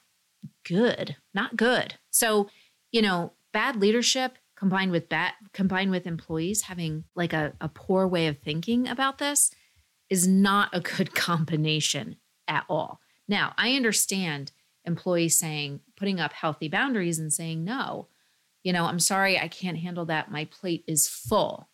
good, 0.66 1.18
not 1.34 1.58
good. 1.58 1.96
So, 2.10 2.50
you 2.92 3.02
know, 3.02 3.34
bad 3.52 3.76
leadership 3.76 4.38
combined 4.56 4.92
with 4.92 5.10
bad 5.10 5.34
combined 5.54 5.92
with 5.92 6.06
employees 6.06 6.64
having 6.64 7.04
like 7.16 7.34
a, 7.34 7.54
a 7.60 7.68
poor 7.68 8.08
way 8.08 8.28
of 8.28 8.38
thinking 8.40 8.88
about 8.88 9.18
this 9.18 9.52
is 10.10 10.28
not 10.28 10.70
a 10.74 10.80
good 10.80 11.14
combination 11.16 12.18
at 12.48 12.66
all. 12.70 13.02
Now, 13.28 13.54
I 13.58 13.76
understand 13.76 14.52
employees 14.84 15.38
saying, 15.38 15.80
putting 15.96 16.20
up 16.20 16.34
healthy 16.34 16.68
boundaries 16.68 17.20
and 17.20 17.32
saying 17.32 17.64
no 17.64 18.08
you 18.64 18.74
know, 18.74 18.86
I'm 18.86 19.00
sorry, 19.00 19.40
I 19.40 19.48
can't 19.48 19.78
handle 19.78 20.06
that. 20.06 20.32
My 20.32 20.46
plate 20.46 20.84
is 20.88 21.08
full. 21.08 21.70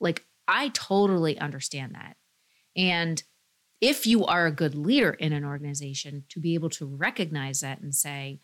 Like, 0.00 0.24
I 0.46 0.68
totally 0.68 1.38
understand 1.38 1.94
that. 1.94 2.16
And 2.76 3.22
if 3.80 4.06
you 4.06 4.24
are 4.26 4.46
a 4.46 4.52
good 4.52 4.74
leader 4.74 5.10
in 5.10 5.32
an 5.32 5.44
organization, 5.44 6.24
to 6.28 6.40
be 6.40 6.54
able 6.54 6.70
to 6.70 6.86
recognize 6.86 7.60
that 7.60 7.80
and 7.80 7.94
say, 7.94 8.40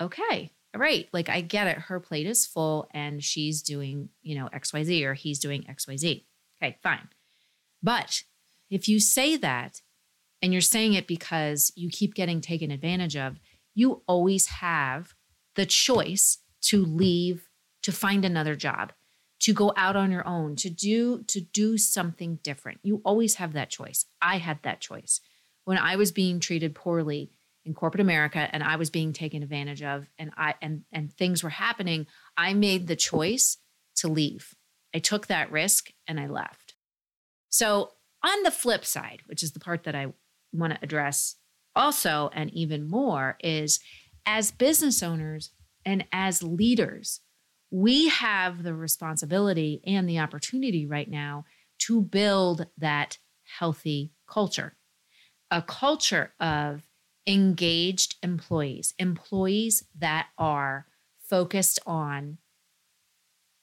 okay, 0.00 0.52
all 0.74 0.80
right, 0.80 1.08
like 1.12 1.28
I 1.28 1.42
get 1.42 1.66
it. 1.66 1.78
Her 1.78 2.00
plate 2.00 2.26
is 2.26 2.46
full 2.46 2.88
and 2.92 3.22
she's 3.22 3.62
doing, 3.62 4.08
you 4.22 4.34
know, 4.34 4.48
XYZ 4.54 5.04
or 5.04 5.14
he's 5.14 5.38
doing 5.38 5.64
XYZ. 5.64 6.24
Okay, 6.62 6.78
fine. 6.82 7.08
But 7.82 8.22
if 8.70 8.88
you 8.88 8.98
say 9.00 9.36
that 9.36 9.82
and 10.40 10.52
you're 10.52 10.62
saying 10.62 10.94
it 10.94 11.06
because 11.06 11.72
you 11.76 11.90
keep 11.90 12.14
getting 12.14 12.40
taken 12.40 12.70
advantage 12.70 13.16
of, 13.16 13.38
you 13.74 14.02
always 14.06 14.46
have 14.46 15.14
the 15.56 15.66
choice 15.66 16.38
to 16.62 16.84
leave, 16.84 17.48
to 17.82 17.92
find 17.92 18.24
another 18.24 18.54
job, 18.54 18.92
to 19.40 19.52
go 19.52 19.72
out 19.76 19.96
on 19.96 20.10
your 20.10 20.26
own, 20.26 20.56
to 20.56 20.70
do 20.70 21.22
to 21.24 21.40
do 21.40 21.76
something 21.76 22.38
different. 22.42 22.78
You 22.82 23.02
always 23.04 23.34
have 23.34 23.52
that 23.54 23.70
choice. 23.70 24.06
I 24.22 24.38
had 24.38 24.60
that 24.62 24.80
choice. 24.80 25.20
When 25.64 25.78
I 25.78 25.96
was 25.96 26.12
being 26.12 26.40
treated 26.40 26.74
poorly 26.74 27.30
in 27.64 27.74
corporate 27.74 28.00
America 28.00 28.48
and 28.52 28.62
I 28.62 28.76
was 28.76 28.90
being 28.90 29.12
taken 29.12 29.42
advantage 29.42 29.82
of 29.82 30.08
and 30.18 30.32
I 30.36 30.54
and 30.60 30.82
and 30.92 31.12
things 31.12 31.42
were 31.42 31.50
happening, 31.50 32.06
I 32.36 32.54
made 32.54 32.86
the 32.86 32.96
choice 32.96 33.58
to 33.96 34.08
leave. 34.08 34.54
I 34.94 34.98
took 34.98 35.26
that 35.26 35.50
risk 35.50 35.90
and 36.06 36.18
I 36.20 36.26
left. 36.26 36.74
So, 37.48 37.92
on 38.24 38.42
the 38.44 38.50
flip 38.50 38.84
side, 38.84 39.22
which 39.26 39.42
is 39.42 39.52
the 39.52 39.60
part 39.60 39.84
that 39.84 39.94
I 39.94 40.12
want 40.52 40.74
to 40.74 40.78
address 40.82 41.36
also 41.74 42.30
and 42.32 42.52
even 42.52 42.88
more 42.88 43.36
is 43.42 43.80
as 44.26 44.50
business 44.50 45.02
owners 45.02 45.50
and 45.84 46.04
as 46.12 46.42
leaders, 46.42 47.20
we 47.70 48.08
have 48.08 48.62
the 48.62 48.74
responsibility 48.74 49.80
and 49.86 50.08
the 50.08 50.18
opportunity 50.18 50.86
right 50.86 51.10
now 51.10 51.44
to 51.80 52.00
build 52.00 52.66
that 52.78 53.18
healthy 53.58 54.12
culture, 54.28 54.76
a 55.50 55.62
culture 55.62 56.32
of 56.38 56.86
engaged 57.26 58.16
employees, 58.22 58.94
employees 58.98 59.84
that 59.96 60.28
are 60.38 60.86
focused 61.18 61.78
on 61.86 62.38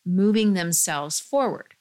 moving 0.05 0.53
themselves 0.53 1.19
forward. 1.19 1.75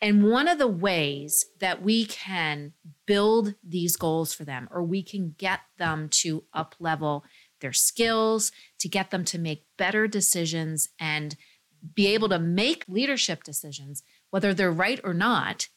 And 0.00 0.30
one 0.30 0.46
of 0.46 0.58
the 0.58 0.68
ways 0.68 1.46
that 1.60 1.82
we 1.82 2.04
can 2.04 2.72
build 3.06 3.54
these 3.66 3.96
goals 3.96 4.34
for 4.34 4.44
them, 4.44 4.68
or 4.70 4.82
we 4.82 5.02
can 5.02 5.34
get 5.38 5.60
them 5.78 6.08
to 6.10 6.44
up 6.52 6.74
level 6.78 7.24
their 7.60 7.72
skills, 7.72 8.52
to 8.78 8.88
get 8.88 9.10
them 9.10 9.24
to 9.24 9.38
make 9.38 9.64
better 9.78 10.06
decisions 10.06 10.90
and 11.00 11.36
be 11.94 12.08
able 12.08 12.28
to 12.28 12.38
make 12.38 12.84
leadership 12.88 13.42
decisions, 13.42 14.02
whether 14.30 14.52
they're 14.52 14.70
right 14.70 15.00
or 15.02 15.14
not, 15.14 15.68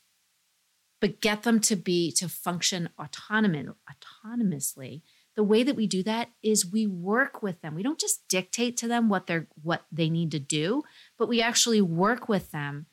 but 1.00 1.22
get 1.22 1.44
them 1.44 1.60
to 1.62 1.76
be 1.76 2.12
to 2.14 2.28
function 2.28 2.90
autonomous, 3.00 3.76
autonomously. 3.90 5.02
The 5.36 5.44
way 5.44 5.64
that 5.64 5.76
we 5.76 5.88
do 5.88 6.04
that 6.04 6.30
is 6.44 6.70
we 6.70 6.86
work 6.86 7.42
with 7.42 7.62
them. 7.62 7.76
We 7.76 7.84
don't 7.84 8.00
just 8.00 8.28
dictate 8.28 8.76
to 8.78 8.88
them 8.88 9.08
what 9.08 9.28
they're 9.28 9.48
what 9.62 9.86
they 9.92 10.10
need 10.10 10.32
to 10.32 10.40
do, 10.40 10.84
but 11.18 11.30
we 11.30 11.42
actually 11.42 11.82
work 11.82 12.28
with 12.28 12.52
them 12.52 12.88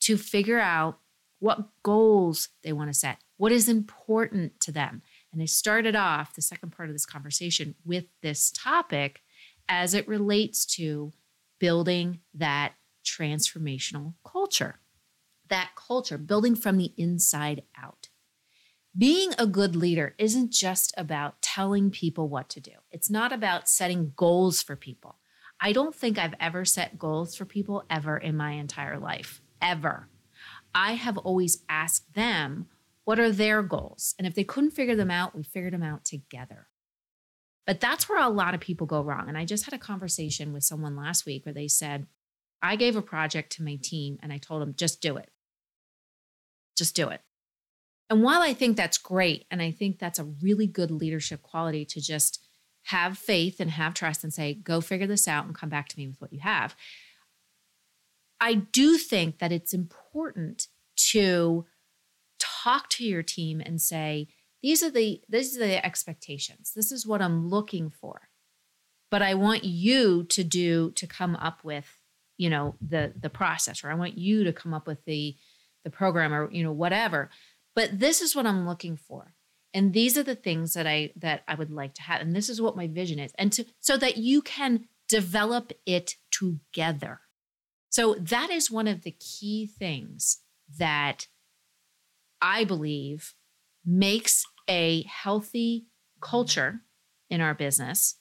to 0.00 0.16
figure 0.16 0.60
out 0.60 0.98
what 1.38 1.70
goals 1.82 2.50
they 2.62 2.72
want 2.72 2.88
to 2.88 2.94
set, 2.94 3.18
what 3.36 3.50
is 3.50 3.68
important 3.68 4.60
to 4.60 4.70
them, 4.70 5.02
and 5.32 5.42
I 5.42 5.46
started 5.46 5.96
off 5.96 6.34
the 6.34 6.42
second 6.42 6.70
part 6.70 6.88
of 6.88 6.94
this 6.94 7.06
conversation 7.06 7.74
with 7.84 8.04
this 8.20 8.52
topic 8.52 9.22
as 9.68 9.94
it 9.94 10.06
relates 10.06 10.66
to 10.76 11.12
building 11.58 12.20
that 12.34 12.74
transformational 13.04 14.14
culture. 14.24 14.81
That 15.52 15.72
culture, 15.76 16.16
building 16.16 16.54
from 16.54 16.78
the 16.78 16.94
inside 16.96 17.64
out. 17.76 18.08
Being 18.96 19.32
a 19.38 19.46
good 19.46 19.76
leader 19.76 20.14
isn't 20.16 20.50
just 20.50 20.94
about 20.96 21.42
telling 21.42 21.90
people 21.90 22.30
what 22.30 22.48
to 22.48 22.60
do, 22.60 22.72
it's 22.90 23.10
not 23.10 23.34
about 23.34 23.68
setting 23.68 24.14
goals 24.16 24.62
for 24.62 24.76
people. 24.76 25.18
I 25.60 25.72
don't 25.72 25.94
think 25.94 26.16
I've 26.16 26.32
ever 26.40 26.64
set 26.64 26.98
goals 26.98 27.36
for 27.36 27.44
people 27.44 27.84
ever 27.90 28.16
in 28.16 28.34
my 28.34 28.52
entire 28.52 28.98
life, 28.98 29.42
ever. 29.60 30.08
I 30.74 30.94
have 30.94 31.18
always 31.18 31.62
asked 31.68 32.14
them 32.14 32.68
what 33.04 33.20
are 33.20 33.30
their 33.30 33.62
goals? 33.62 34.14
And 34.16 34.26
if 34.26 34.34
they 34.34 34.44
couldn't 34.44 34.70
figure 34.70 34.96
them 34.96 35.10
out, 35.10 35.36
we 35.36 35.42
figured 35.42 35.74
them 35.74 35.82
out 35.82 36.06
together. 36.06 36.68
But 37.66 37.78
that's 37.78 38.08
where 38.08 38.24
a 38.24 38.30
lot 38.30 38.54
of 38.54 38.60
people 38.60 38.86
go 38.86 39.02
wrong. 39.02 39.28
And 39.28 39.36
I 39.36 39.44
just 39.44 39.66
had 39.66 39.74
a 39.74 39.78
conversation 39.78 40.54
with 40.54 40.64
someone 40.64 40.96
last 40.96 41.26
week 41.26 41.44
where 41.44 41.52
they 41.52 41.68
said, 41.68 42.06
I 42.62 42.76
gave 42.76 42.96
a 42.96 43.02
project 43.02 43.52
to 43.52 43.62
my 43.62 43.76
team 43.82 44.18
and 44.22 44.32
I 44.32 44.38
told 44.38 44.62
them, 44.62 44.74
just 44.78 45.02
do 45.02 45.18
it. 45.18 45.28
Just 46.76 46.94
do 46.94 47.08
it. 47.08 47.20
And 48.10 48.22
while 48.22 48.42
I 48.42 48.52
think 48.52 48.76
that's 48.76 48.98
great, 48.98 49.46
and 49.50 49.62
I 49.62 49.70
think 49.70 49.98
that's 49.98 50.18
a 50.18 50.24
really 50.24 50.66
good 50.66 50.90
leadership 50.90 51.42
quality 51.42 51.84
to 51.86 52.00
just 52.00 52.44
have 52.84 53.16
faith 53.16 53.60
and 53.60 53.70
have 53.70 53.94
trust 53.94 54.24
and 54.24 54.32
say, 54.34 54.54
go 54.54 54.80
figure 54.80 55.06
this 55.06 55.28
out 55.28 55.46
and 55.46 55.54
come 55.54 55.68
back 55.68 55.88
to 55.88 55.98
me 55.98 56.06
with 56.08 56.20
what 56.20 56.32
you 56.32 56.40
have. 56.40 56.74
I 58.40 58.54
do 58.54 58.98
think 58.98 59.38
that 59.38 59.52
it's 59.52 59.72
important 59.72 60.66
to 61.10 61.64
talk 62.38 62.88
to 62.90 63.04
your 63.04 63.22
team 63.22 63.62
and 63.64 63.80
say, 63.80 64.28
these 64.62 64.82
are 64.82 64.90
the 64.90 65.20
these 65.28 65.56
are 65.56 65.60
the 65.60 65.84
expectations. 65.84 66.72
This 66.74 66.92
is 66.92 67.06
what 67.06 67.22
I'm 67.22 67.48
looking 67.48 67.90
for. 67.90 68.28
But 69.10 69.22
I 69.22 69.34
want 69.34 69.64
you 69.64 70.24
to 70.24 70.44
do 70.44 70.90
to 70.92 71.06
come 71.06 71.36
up 71.36 71.64
with, 71.64 71.86
you 72.36 72.50
know, 72.50 72.76
the 72.80 73.12
the 73.18 73.30
process, 73.30 73.84
or 73.84 73.90
I 73.90 73.94
want 73.94 74.18
you 74.18 74.44
to 74.44 74.52
come 74.52 74.74
up 74.74 74.86
with 74.86 75.04
the 75.04 75.36
the 75.84 75.90
program 75.90 76.32
or 76.32 76.50
you 76.50 76.62
know 76.62 76.72
whatever. 76.72 77.30
But 77.74 77.98
this 77.98 78.20
is 78.20 78.36
what 78.36 78.46
I'm 78.46 78.66
looking 78.66 78.96
for. 78.96 79.34
And 79.74 79.92
these 79.92 80.18
are 80.18 80.22
the 80.22 80.34
things 80.34 80.74
that 80.74 80.86
i 80.86 81.12
that 81.16 81.42
i 81.48 81.54
would 81.54 81.70
like 81.70 81.94
to 81.94 82.02
have. 82.02 82.20
And 82.20 82.34
this 82.34 82.48
is 82.48 82.60
what 82.60 82.76
my 82.76 82.86
vision 82.86 83.18
is. 83.18 83.32
And 83.38 83.52
to 83.52 83.64
so 83.80 83.96
that 83.96 84.16
you 84.16 84.42
can 84.42 84.86
develop 85.08 85.72
it 85.86 86.16
together. 86.30 87.20
So 87.90 88.14
that 88.14 88.50
is 88.50 88.70
one 88.70 88.88
of 88.88 89.02
the 89.02 89.12
key 89.12 89.66
things 89.66 90.38
that 90.78 91.26
i 92.40 92.64
believe 92.64 93.34
makes 93.84 94.44
a 94.68 95.02
healthy 95.02 95.86
culture 96.20 96.82
in 97.28 97.40
our 97.40 97.54
business. 97.54 98.16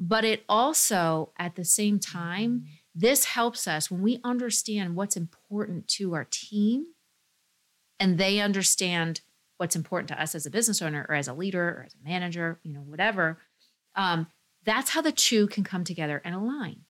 But 0.00 0.24
it 0.24 0.44
also 0.48 1.32
at 1.38 1.54
the 1.54 1.64
same 1.64 1.98
time 1.98 2.64
this 2.94 3.24
helps 3.24 3.66
us 3.66 3.90
when 3.90 4.02
we 4.02 4.20
understand 4.22 4.94
what's 4.94 5.16
important 5.16 5.88
to 5.88 6.14
our 6.14 6.26
team 6.30 6.86
and 8.02 8.18
they 8.18 8.40
understand 8.40 9.20
what's 9.58 9.76
important 9.76 10.08
to 10.08 10.20
us 10.20 10.34
as 10.34 10.44
a 10.44 10.50
business 10.50 10.82
owner 10.82 11.06
or 11.08 11.14
as 11.14 11.28
a 11.28 11.32
leader 11.32 11.68
or 11.68 11.84
as 11.86 11.94
a 11.94 12.04
manager, 12.04 12.58
you 12.64 12.72
know, 12.72 12.80
whatever. 12.80 13.38
Um, 13.94 14.26
that's 14.64 14.90
how 14.90 15.02
the 15.02 15.12
two 15.12 15.46
can 15.46 15.62
come 15.62 15.84
together 15.84 16.20
and 16.24 16.34
align. 16.34 16.80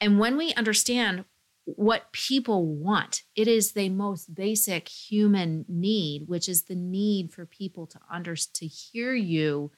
And 0.00 0.20
when 0.20 0.36
we 0.36 0.54
understand 0.54 1.24
what 1.64 2.12
people 2.12 2.64
want, 2.64 3.24
it 3.34 3.48
is 3.48 3.72
the 3.72 3.88
most 3.88 4.36
basic 4.36 4.86
human 4.86 5.64
need, 5.68 6.28
which 6.28 6.48
is 6.48 6.62
the 6.62 6.76
need 6.76 7.32
for 7.32 7.44
people 7.44 7.88
to 7.88 7.98
under 8.08 8.36
to 8.36 8.66
hear 8.68 9.14
you 9.14 9.72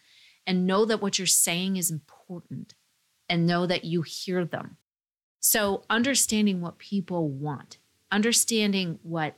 and 0.47 0.67
know 0.67 0.85
that 0.85 1.01
what 1.01 1.19
you're 1.19 1.27
saying 1.27 1.79
is 1.79 1.91
important 1.91 2.75
and 3.27 3.47
know 3.47 3.67
that 3.67 3.87
you 3.87 4.03
hear 4.03 4.45
them. 4.45 4.77
So 5.41 5.85
understanding 5.89 6.61
what 6.61 6.77
people 6.77 7.27
want, 7.31 7.79
understanding 8.13 8.99
what 9.03 9.35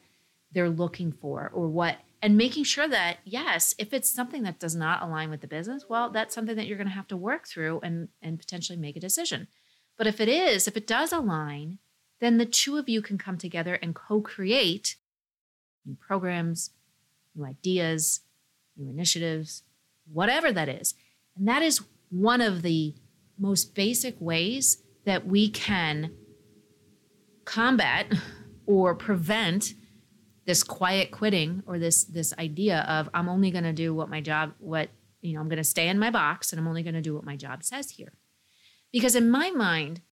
they're 0.52 0.70
looking 0.70 1.12
for 1.12 1.50
or 1.54 1.68
what 1.68 1.98
and 2.20 2.36
making 2.36 2.64
sure 2.64 2.88
that 2.88 3.18
yes 3.24 3.74
if 3.78 3.92
it's 3.92 4.12
something 4.12 4.42
that 4.42 4.60
does 4.60 4.74
not 4.74 5.02
align 5.02 5.30
with 5.30 5.40
the 5.40 5.46
business 5.46 5.86
well 5.88 6.10
that's 6.10 6.34
something 6.34 6.56
that 6.56 6.66
you're 6.66 6.76
going 6.76 6.88
to 6.88 6.94
have 6.94 7.08
to 7.08 7.16
work 7.16 7.46
through 7.46 7.80
and 7.82 8.08
and 8.20 8.38
potentially 8.38 8.78
make 8.78 8.96
a 8.96 9.00
decision. 9.00 9.48
But 9.98 10.06
if 10.06 10.20
it 10.20 10.28
is 10.28 10.68
if 10.68 10.76
it 10.76 10.86
does 10.86 11.12
align 11.12 11.78
then 12.20 12.38
the 12.38 12.46
two 12.46 12.76
of 12.76 12.88
you 12.88 13.02
can 13.02 13.18
come 13.18 13.36
together 13.36 13.74
and 13.74 13.94
co-create 13.94 14.96
new 15.84 15.96
programs 15.96 16.70
new 17.34 17.44
ideas 17.44 18.20
new 18.76 18.88
initiatives 18.88 19.62
whatever 20.10 20.52
that 20.52 20.68
is. 20.68 20.94
And 21.36 21.46
that 21.48 21.62
is 21.62 21.82
one 22.10 22.40
of 22.40 22.62
the 22.62 22.94
most 23.38 23.74
basic 23.74 24.20
ways 24.20 24.82
that 25.04 25.26
we 25.26 25.48
can 25.48 26.12
combat 27.44 28.06
or 28.66 28.94
prevent 28.94 29.74
this 30.44 30.62
quiet 30.62 31.10
quitting 31.10 31.62
or 31.66 31.78
this 31.78 32.04
this 32.04 32.34
idea 32.38 32.80
of 32.88 33.08
I'm 33.14 33.28
only 33.28 33.50
going 33.50 33.64
to 33.64 33.72
do 33.72 33.94
what 33.94 34.08
my 34.08 34.20
job 34.20 34.54
what 34.58 34.88
you 35.20 35.34
know 35.34 35.40
I'm 35.40 35.48
going 35.48 35.58
to 35.58 35.64
stay 35.64 35.88
in 35.88 35.98
my 35.98 36.10
box 36.10 36.52
and 36.52 36.60
I'm 36.60 36.68
only 36.68 36.82
going 36.82 36.94
to 36.94 37.00
do 37.00 37.14
what 37.14 37.24
my 37.24 37.36
job 37.36 37.62
says 37.62 37.90
here. 37.90 38.12
Because 38.92 39.14
in 39.14 39.30
my 39.30 39.50
mind 39.50 40.02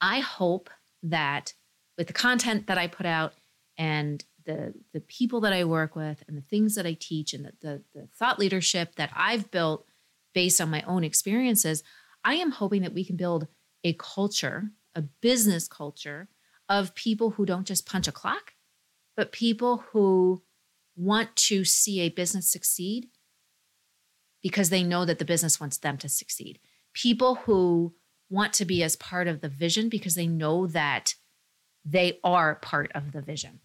I 0.00 0.20
hope 0.20 0.70
that 1.02 1.54
with 1.96 2.06
the 2.06 2.12
content 2.12 2.66
that 2.66 2.78
I 2.78 2.86
put 2.86 3.06
out 3.06 3.34
and 3.78 4.24
the 4.44 4.74
the 4.92 5.00
people 5.00 5.40
that 5.42 5.52
I 5.52 5.64
work 5.64 5.96
with 5.96 6.22
and 6.28 6.36
the 6.36 6.42
things 6.42 6.74
that 6.74 6.86
I 6.86 6.96
teach 6.98 7.32
and 7.32 7.44
the, 7.44 7.52
the, 7.60 7.82
the 7.94 8.08
thought 8.18 8.38
leadership 8.38 8.96
that 8.96 9.10
I've 9.14 9.50
built 9.50 9.86
based 10.34 10.60
on 10.60 10.70
my 10.70 10.82
own 10.82 11.04
experiences, 11.04 11.82
I 12.24 12.34
am 12.34 12.52
hoping 12.52 12.82
that 12.82 12.94
we 12.94 13.04
can 13.04 13.16
build 13.16 13.48
a 13.84 13.94
culture, 13.94 14.70
a 14.94 15.02
business 15.02 15.66
culture 15.66 16.28
of 16.68 16.94
people 16.94 17.30
who 17.30 17.46
don't 17.46 17.66
just 17.66 17.86
punch 17.86 18.06
a 18.06 18.12
clock, 18.12 18.52
but 19.20 19.32
people 19.32 19.84
who 19.92 20.42
want 20.96 21.36
to 21.36 21.62
see 21.62 22.00
a 22.00 22.08
business 22.08 22.50
succeed 22.50 23.08
because 24.42 24.70
they 24.70 24.82
know 24.82 25.04
that 25.04 25.18
the 25.18 25.26
business 25.26 25.60
wants 25.60 25.76
them 25.76 25.98
to 25.98 26.08
succeed. 26.08 26.58
People 26.94 27.34
who 27.34 27.92
want 28.30 28.54
to 28.54 28.64
be 28.64 28.82
as 28.82 28.96
part 28.96 29.28
of 29.28 29.42
the 29.42 29.48
vision 29.50 29.90
because 29.90 30.14
they 30.14 30.26
know 30.26 30.66
that 30.66 31.16
they 31.84 32.18
are 32.24 32.54
part 32.54 32.90
of 32.94 33.12
the 33.12 33.20
vision. 33.20 33.60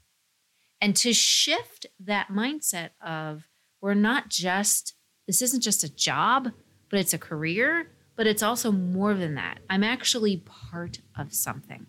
And 0.82 0.94
to 0.98 1.14
shift 1.14 1.86
that 2.02 2.28
mindset 2.28 2.90
of 3.02 3.48
we're 3.80 3.94
not 3.94 4.28
just, 4.28 4.94
this 5.26 5.42
isn't 5.42 5.64
just 5.64 5.86
a 5.86 5.96
job, 5.96 6.52
but 6.90 7.00
it's 7.00 7.14
a 7.14 7.18
career, 7.18 7.92
but 8.18 8.28
it's 8.28 8.44
also 8.44 8.74
more 8.74 9.14
than 9.14 9.36
that. 9.36 9.60
I'm 9.70 9.86
actually 9.86 10.36
part 10.36 11.00
of 11.18 11.34
something. 11.34 11.86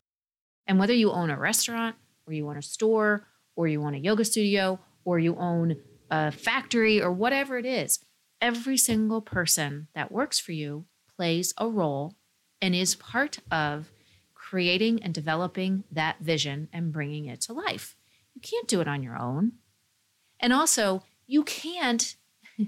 And 0.69 0.79
whether 0.79 0.95
you 0.95 1.11
own 1.11 1.31
a 1.31 1.37
restaurant 1.37 1.97
or 2.29 2.33
you 2.33 2.49
own 2.49 2.59
a 2.59 2.63
store 2.63 3.27
or 3.57 3.67
you 3.67 3.83
own 3.83 3.95
a 3.95 3.99
yoga 3.99 4.25
studio, 4.25 4.79
or 5.05 5.19
you 5.19 5.35
own 5.37 5.77
a 6.11 6.31
factory, 6.31 7.03
or 7.03 7.11
whatever 7.11 7.59
it 7.59 7.67
is, 7.67 7.99
every 8.41 8.77
single 8.77 9.21
person 9.21 9.89
that 9.95 10.13
works 10.13 10.39
for 10.39 10.53
you 10.53 10.85
plays 11.17 11.53
a 11.59 11.67
role 11.67 12.15
and 12.61 12.75
is 12.75 12.95
part 12.95 13.39
of 13.51 13.91
creating 14.35 15.03
and 15.03 15.13
developing 15.13 15.85
that 15.91 16.21
vision 16.21 16.69
and 16.73 16.93
bringing 16.93 17.27
it 17.27 17.41
to 17.41 17.53
life. 17.53 17.97
You 18.35 18.41
can't 18.41 18.69
do 18.69 18.81
it 18.81 18.89
on 18.89 19.03
your 19.03 19.19
own. 19.19 19.53
And 20.39 20.53
also, 20.53 21.03
you 21.27 21.43
can't 21.43 22.15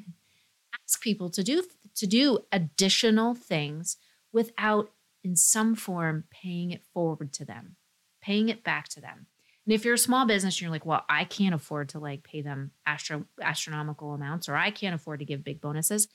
ask 0.82 1.00
people 1.00 1.30
to 1.30 1.42
do 1.44 1.64
to 1.94 2.06
do 2.06 2.38
additional 2.52 3.34
things 3.34 3.96
without 4.32 4.90
in 5.24 5.36
some 5.36 5.74
form 5.74 6.24
paying 6.30 6.70
it 6.70 6.84
forward 6.94 7.32
to 7.34 7.44
them, 7.44 7.76
paying 8.20 8.48
it 8.48 8.62
back 8.62 8.88
to 8.88 9.00
them. 9.00 9.26
And 9.68 9.74
if 9.74 9.84
you're 9.84 9.92
a 9.92 9.98
small 9.98 10.24
business 10.24 10.54
and 10.54 10.62
you're 10.62 10.70
like, 10.70 10.86
well, 10.86 11.04
I 11.10 11.24
can't 11.24 11.54
afford 11.54 11.90
to 11.90 11.98
like 11.98 12.22
pay 12.22 12.40
them 12.40 12.70
astro- 12.86 13.26
astronomical 13.42 14.14
amounts 14.14 14.48
or 14.48 14.56
I 14.56 14.70
can't 14.70 14.94
afford 14.94 15.18
to 15.18 15.26
give 15.26 15.44
big 15.44 15.60
bonuses, 15.60 16.08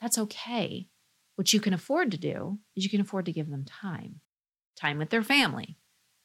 that's 0.00 0.18
okay. 0.18 0.88
What 1.36 1.52
you 1.52 1.60
can 1.60 1.72
afford 1.72 2.10
to 2.10 2.16
do 2.16 2.58
is 2.74 2.82
you 2.82 2.90
can 2.90 3.00
afford 3.00 3.26
to 3.26 3.32
give 3.32 3.48
them 3.48 3.64
time, 3.64 4.22
time 4.74 4.98
with 4.98 5.10
their 5.10 5.22
family, 5.22 5.78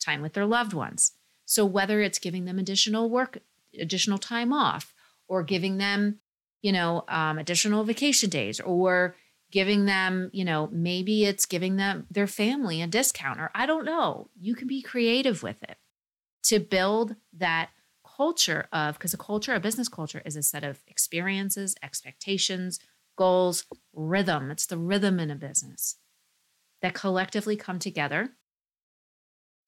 time 0.04 0.24
with 0.24 0.34
their 0.34 0.48
loved 0.48 0.74
ones. 0.74 1.12
So 1.46 1.68
whether 1.68 2.02
it's 2.02 2.18
giving 2.18 2.46
them 2.46 2.58
additional 2.58 3.12
work, 3.12 3.38
additional 3.80 4.18
time 4.18 4.52
off, 4.52 4.96
or 5.28 5.44
giving 5.44 5.78
them, 5.78 6.18
you 6.64 6.72
know, 6.72 7.04
um, 7.08 7.38
additional 7.38 7.84
vacation 7.84 8.32
days, 8.32 8.60
or 8.60 9.16
giving 9.52 9.86
them, 9.86 10.32
you 10.34 10.44
know, 10.44 10.68
maybe 10.72 11.26
it's 11.26 11.46
giving 11.46 11.76
them 11.76 12.08
their 12.10 12.26
family 12.26 12.82
a 12.82 12.88
discount, 12.88 13.40
or 13.40 13.52
I 13.54 13.68
don't 13.68 13.86
know. 13.86 14.32
You 14.40 14.56
can 14.56 14.68
be 14.68 14.82
creative 14.82 15.44
with 15.44 15.62
it 15.62 15.78
to 16.44 16.60
build 16.60 17.16
that 17.34 17.70
culture 18.18 18.68
of, 18.72 18.98
because 18.98 19.14
a 19.14 19.18
culture, 19.18 19.54
a 19.54 19.60
business 19.60 19.90
culture 19.90 20.22
is 20.26 20.36
a 20.36 20.44
set 20.44 20.64
of 20.64 20.84
experiences, 20.88 21.76
expectations, 21.82 22.80
goals, 23.18 23.66
rhythm. 23.94 24.52
It's 24.52 24.66
the 24.66 24.78
rhythm 24.78 25.20
in 25.20 25.32
a 25.32 25.36
business 25.36 25.98
that 26.82 26.94
collectively 26.94 27.56
come 27.56 27.80
together 27.80 28.32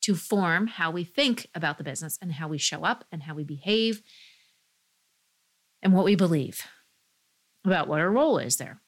to 0.01 0.15
form 0.15 0.67
how 0.67 0.91
we 0.91 1.03
think 1.03 1.47
about 1.55 1.77
the 1.77 1.83
business 1.83 2.17
and 2.21 2.33
how 2.33 2.47
we 2.47 2.57
show 2.57 2.83
up 2.83 3.05
and 3.11 3.23
how 3.23 3.33
we 3.33 3.43
behave 3.43 4.01
and 5.81 5.93
what 5.93 6.05
we 6.05 6.15
believe 6.15 6.67
about 7.65 7.87
what 7.87 8.01
our 8.01 8.11
role 8.11 8.37
is 8.37 8.57
there. 8.57 8.81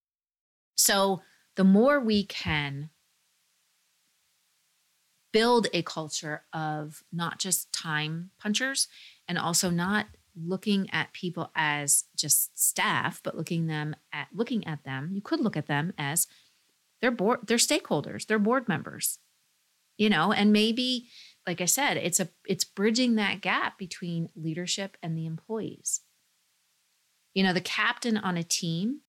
So, 0.76 1.22
the 1.56 1.64
more 1.64 2.02
we 2.02 2.26
can 2.26 2.90
build 5.36 5.68
a 5.74 5.82
culture 5.82 6.44
of 6.54 7.04
not 7.12 7.40
just 7.40 7.70
time 7.74 8.30
punchers 8.40 8.88
and 9.28 9.38
also 9.38 9.70
not 9.70 10.06
looking 10.34 10.90
at 10.94 11.12
people 11.12 11.52
as 11.58 12.06
just 12.16 12.58
staff 12.58 13.20
but 13.22 13.36
looking 13.36 13.68
them 13.68 13.94
at 14.14 14.30
looking 14.34 14.66
at 14.66 14.86
them 14.86 15.10
you 15.12 15.22
could 15.22 15.42
look 15.42 15.58
at 15.58 15.68
them 15.68 15.92
as 15.98 16.26
their 17.02 17.12
board 17.12 17.40
their 17.48 17.58
stakeholders 17.58 18.28
their 18.28 18.40
board 18.40 18.70
members 18.70 19.20
you 19.98 20.10
know 20.10 20.32
and 20.32 20.54
maybe 20.54 21.10
like 21.46 21.60
i 21.60 21.66
said 21.66 21.98
it's 21.98 22.22
a 22.22 22.30
it's 22.48 22.64
bridging 22.64 23.16
that 23.16 23.42
gap 23.42 23.78
between 23.78 24.30
leadership 24.38 24.96
and 25.04 25.18
the 25.18 25.26
employees 25.26 26.00
you 27.34 27.44
know 27.44 27.52
the 27.52 27.60
captain 27.60 28.18
on 28.18 28.38
a 28.38 28.44
team 28.44 29.02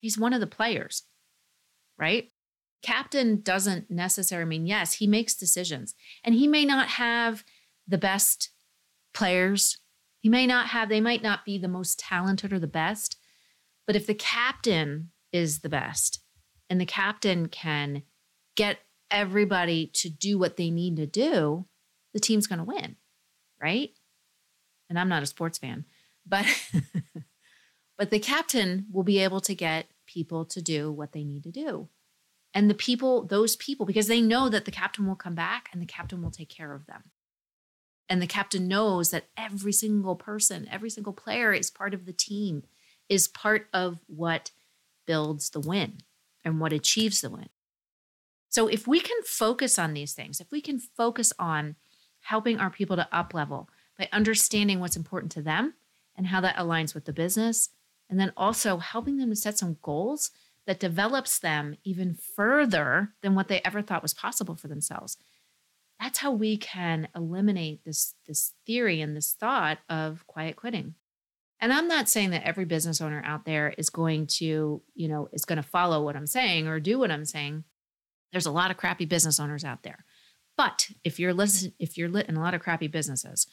he's 0.00 0.18
one 0.18 0.32
of 0.32 0.40
the 0.40 0.46
players 0.48 1.04
right? 2.02 2.31
Captain 2.82 3.40
doesn't 3.40 3.90
necessarily 3.90 4.48
mean, 4.48 4.66
yes, 4.66 4.94
he 4.94 5.06
makes 5.06 5.34
decisions 5.34 5.94
and 6.24 6.34
he 6.34 6.46
may 6.48 6.64
not 6.64 6.88
have 6.88 7.44
the 7.86 7.98
best 7.98 8.50
players. 9.14 9.78
He 10.20 10.28
may 10.28 10.46
not 10.46 10.68
have, 10.68 10.88
they 10.88 11.00
might 11.00 11.22
not 11.22 11.44
be 11.44 11.58
the 11.58 11.68
most 11.68 11.98
talented 11.98 12.52
or 12.52 12.58
the 12.58 12.66
best. 12.66 13.16
But 13.86 13.96
if 13.96 14.06
the 14.06 14.14
captain 14.14 15.10
is 15.32 15.60
the 15.60 15.68
best 15.68 16.20
and 16.68 16.80
the 16.80 16.86
captain 16.86 17.48
can 17.48 18.02
get 18.56 18.78
everybody 19.10 19.86
to 19.94 20.08
do 20.08 20.38
what 20.38 20.56
they 20.56 20.70
need 20.70 20.96
to 20.96 21.06
do, 21.06 21.66
the 22.14 22.20
team's 22.20 22.46
going 22.46 22.58
to 22.58 22.64
win, 22.64 22.96
right? 23.60 23.90
And 24.88 24.98
I'm 24.98 25.08
not 25.08 25.22
a 25.22 25.26
sports 25.26 25.58
fan, 25.58 25.84
but 26.26 26.46
but 27.98 28.10
the 28.10 28.18
captain 28.18 28.86
will 28.92 29.02
be 29.02 29.18
able 29.18 29.40
to 29.42 29.54
get 29.54 29.86
people 30.06 30.44
to 30.46 30.60
do 30.60 30.92
what 30.92 31.12
they 31.12 31.24
need 31.24 31.44
to 31.44 31.50
do. 31.50 31.88
And 32.54 32.68
the 32.68 32.74
people, 32.74 33.24
those 33.24 33.56
people, 33.56 33.86
because 33.86 34.08
they 34.08 34.20
know 34.20 34.48
that 34.48 34.66
the 34.66 34.70
captain 34.70 35.06
will 35.06 35.16
come 35.16 35.34
back 35.34 35.68
and 35.72 35.80
the 35.80 35.86
captain 35.86 36.22
will 36.22 36.30
take 36.30 36.50
care 36.50 36.74
of 36.74 36.86
them. 36.86 37.04
And 38.08 38.20
the 38.20 38.26
captain 38.26 38.68
knows 38.68 39.10
that 39.10 39.28
every 39.36 39.72
single 39.72 40.16
person, 40.16 40.68
every 40.70 40.90
single 40.90 41.14
player 41.14 41.52
is 41.52 41.70
part 41.70 41.94
of 41.94 42.04
the 42.04 42.12
team, 42.12 42.64
is 43.08 43.26
part 43.26 43.68
of 43.72 44.00
what 44.06 44.50
builds 45.06 45.50
the 45.50 45.60
win 45.60 45.98
and 46.44 46.60
what 46.60 46.72
achieves 46.72 47.22
the 47.22 47.30
win. 47.30 47.48
So 48.50 48.66
if 48.66 48.86
we 48.86 49.00
can 49.00 49.22
focus 49.24 49.78
on 49.78 49.94
these 49.94 50.12
things, 50.12 50.40
if 50.40 50.50
we 50.50 50.60
can 50.60 50.78
focus 50.78 51.32
on 51.38 51.76
helping 52.20 52.58
our 52.58 52.68
people 52.68 52.96
to 52.96 53.08
up 53.10 53.32
level 53.32 53.70
by 53.98 54.10
understanding 54.12 54.78
what's 54.78 54.96
important 54.96 55.32
to 55.32 55.42
them 55.42 55.74
and 56.14 56.26
how 56.26 56.42
that 56.42 56.56
aligns 56.56 56.94
with 56.94 57.06
the 57.06 57.12
business, 57.14 57.70
and 58.10 58.20
then 58.20 58.32
also 58.36 58.76
helping 58.76 59.16
them 59.16 59.30
to 59.30 59.36
set 59.36 59.56
some 59.56 59.78
goals 59.80 60.30
that 60.66 60.80
develops 60.80 61.38
them 61.38 61.76
even 61.84 62.14
further 62.14 63.14
than 63.22 63.34
what 63.34 63.48
they 63.48 63.60
ever 63.64 63.82
thought 63.82 64.02
was 64.02 64.14
possible 64.14 64.54
for 64.54 64.68
themselves. 64.68 65.16
That's 66.00 66.18
how 66.18 66.32
we 66.32 66.56
can 66.56 67.08
eliminate 67.14 67.84
this, 67.84 68.14
this 68.26 68.54
theory 68.66 69.00
and 69.00 69.16
this 69.16 69.32
thought 69.32 69.78
of 69.88 70.26
quiet 70.26 70.56
quitting. 70.56 70.94
And 71.60 71.72
I'm 71.72 71.86
not 71.86 72.08
saying 72.08 72.30
that 72.30 72.44
every 72.44 72.64
business 72.64 73.00
owner 73.00 73.22
out 73.24 73.44
there 73.44 73.72
is 73.78 73.88
going 73.88 74.26
to, 74.38 74.82
you 74.94 75.08
know, 75.08 75.28
is 75.32 75.44
going 75.44 75.62
to 75.62 75.62
follow 75.62 76.02
what 76.02 76.16
I'm 76.16 76.26
saying 76.26 76.66
or 76.66 76.80
do 76.80 76.98
what 76.98 77.12
I'm 77.12 77.24
saying. 77.24 77.62
There's 78.32 78.46
a 78.46 78.50
lot 78.50 78.72
of 78.72 78.76
crappy 78.76 79.04
business 79.04 79.38
owners 79.38 79.64
out 79.64 79.84
there. 79.84 80.04
But 80.56 80.90
if 81.04 81.20
you're 81.20 81.32
listen, 81.32 81.72
if 81.78 81.96
you're 81.96 82.08
lit 82.08 82.28
in 82.28 82.36
a 82.36 82.40
lot 82.40 82.54
of 82.54 82.60
crappy 82.60 82.88
businesses 82.88 83.46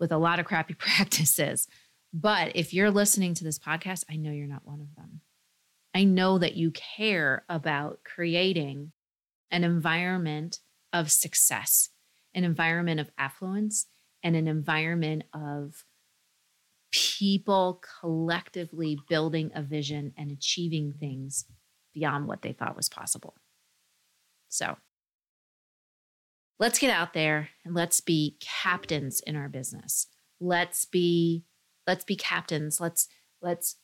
with 0.00 0.10
a 0.10 0.18
lot 0.18 0.40
of 0.40 0.46
crappy 0.46 0.74
practices, 0.78 1.68
but 2.12 2.52
if 2.56 2.74
you're 2.74 2.90
listening 2.90 3.34
to 3.34 3.44
this 3.44 3.60
podcast, 3.60 4.04
I 4.10 4.16
know 4.16 4.32
you're 4.32 4.46
not 4.46 4.66
one 4.66 4.80
of 4.80 4.94
them. 4.96 5.20
I 5.94 6.04
know 6.04 6.38
that 6.38 6.54
you 6.54 6.70
care 6.70 7.44
about 7.48 8.00
creating 8.04 8.92
an 9.50 9.64
environment 9.64 10.60
of 10.92 11.10
success, 11.10 11.90
an 12.34 12.44
environment 12.44 13.00
of 13.00 13.10
affluence, 13.18 13.86
and 14.22 14.34
an 14.36 14.48
environment 14.48 15.24
of 15.34 15.84
people 16.90 17.82
collectively 18.00 18.98
building 19.08 19.50
a 19.54 19.62
vision 19.62 20.12
and 20.16 20.30
achieving 20.30 20.92
things 20.92 21.46
beyond 21.94 22.26
what 22.26 22.42
they 22.42 22.52
thought 22.52 22.76
was 22.76 22.88
possible. 22.88 23.34
So 24.48 24.76
let's 26.58 26.78
get 26.78 26.90
out 26.90 27.14
there 27.14 27.48
and 27.64 27.74
let's 27.74 28.00
be 28.00 28.36
captains 28.40 29.20
in 29.20 29.36
our 29.36 29.48
business. 29.48 30.06
Let's 30.40 30.84
be 30.84 31.44
let's 31.86 32.04
be 32.04 32.16
captains. 32.16 32.80
Let's 32.80 33.08
let's 33.40 33.76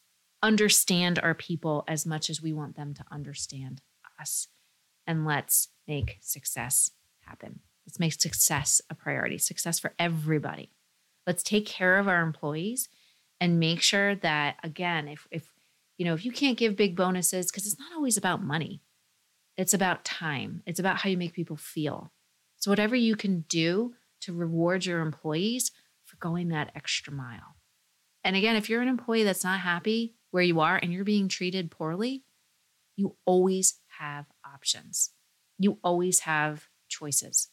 understand 0.42 1.18
our 1.18 1.34
people 1.34 1.84
as 1.88 2.06
much 2.06 2.30
as 2.30 2.42
we 2.42 2.52
want 2.52 2.76
them 2.76 2.94
to 2.94 3.04
understand 3.10 3.80
us. 4.20 4.48
And 5.06 5.26
let's 5.26 5.68
make 5.86 6.18
success 6.20 6.90
happen. 7.20 7.60
Let's 7.86 7.98
make 7.98 8.12
success 8.12 8.80
a 8.90 8.94
priority, 8.94 9.38
success 9.38 9.78
for 9.78 9.94
everybody. 9.98 10.70
Let's 11.26 11.42
take 11.42 11.66
care 11.66 11.98
of 11.98 12.08
our 12.08 12.22
employees 12.22 12.88
and 13.40 13.60
make 13.60 13.80
sure 13.80 14.14
that 14.16 14.56
again 14.62 15.08
if 15.08 15.26
if 15.30 15.52
you 15.96 16.04
know 16.04 16.14
if 16.14 16.24
you 16.24 16.32
can't 16.32 16.58
give 16.58 16.76
big 16.76 16.96
bonuses 16.96 17.50
because 17.50 17.66
it's 17.66 17.78
not 17.78 17.92
always 17.94 18.16
about 18.16 18.42
money 18.42 18.82
it's 19.56 19.74
about 19.74 20.04
time 20.04 20.62
it's 20.66 20.80
about 20.80 20.98
how 20.98 21.08
you 21.08 21.16
make 21.16 21.32
people 21.32 21.56
feel 21.56 22.12
so 22.56 22.70
whatever 22.70 22.96
you 22.96 23.16
can 23.16 23.44
do 23.48 23.94
to 24.20 24.32
reward 24.32 24.84
your 24.84 25.00
employees 25.00 25.70
for 26.04 26.16
going 26.16 26.48
that 26.48 26.72
extra 26.74 27.12
mile 27.12 27.56
and 28.24 28.36
again 28.36 28.56
if 28.56 28.68
you're 28.68 28.82
an 28.82 28.88
employee 28.88 29.24
that's 29.24 29.44
not 29.44 29.60
happy 29.60 30.14
where 30.30 30.42
you 30.42 30.60
are 30.60 30.76
and 30.76 30.92
you're 30.92 31.04
being 31.04 31.28
treated 31.28 31.70
poorly 31.70 32.24
you 32.96 33.16
always 33.24 33.80
have 33.98 34.26
options 34.44 35.10
you 35.58 35.78
always 35.82 36.20
have 36.20 36.66
choices 36.88 37.48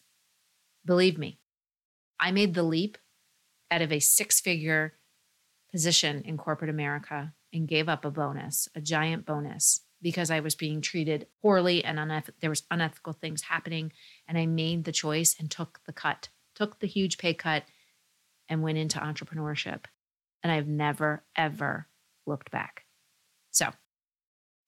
believe 0.86 1.18
me 1.18 1.40
i 2.20 2.32
made 2.32 2.54
the 2.54 2.64
leap 2.64 2.98
out 3.72 3.82
of 3.82 3.92
a 3.92 4.00
six 4.00 4.40
figure 4.40 4.94
position 5.76 6.22
in 6.22 6.38
corporate 6.38 6.70
America 6.70 7.34
and 7.52 7.68
gave 7.68 7.90
up 7.90 8.06
a 8.06 8.12
bonus, 8.12 8.70
a 8.76 8.80
giant 8.80 9.26
bonus, 9.26 9.82
because 10.02 10.32
I 10.32 10.40
was 10.40 10.56
being 10.56 10.80
treated 10.80 11.28
poorly 11.42 11.84
and 11.84 11.98
uneth- 11.98 12.30
there 12.40 12.50
was 12.50 12.64
unethical 12.72 13.12
things 13.12 13.44
happening. 13.44 13.92
And 14.28 14.38
I 14.38 14.46
made 14.46 14.86
the 14.86 14.94
choice 14.94 15.36
and 15.38 15.52
took 15.52 15.82
the 15.86 15.92
cut, 15.92 16.30
took 16.56 16.80
the 16.80 16.88
huge 16.88 17.18
pay 17.18 17.34
cut, 17.34 17.64
and 18.48 18.64
went 18.64 18.78
into 18.78 19.00
entrepreneurship. 19.00 19.86
And 20.44 20.52
I've 20.52 20.68
never, 20.68 21.26
ever 21.36 21.88
looked 22.26 22.52
back. 22.52 22.84
So, 23.52 23.70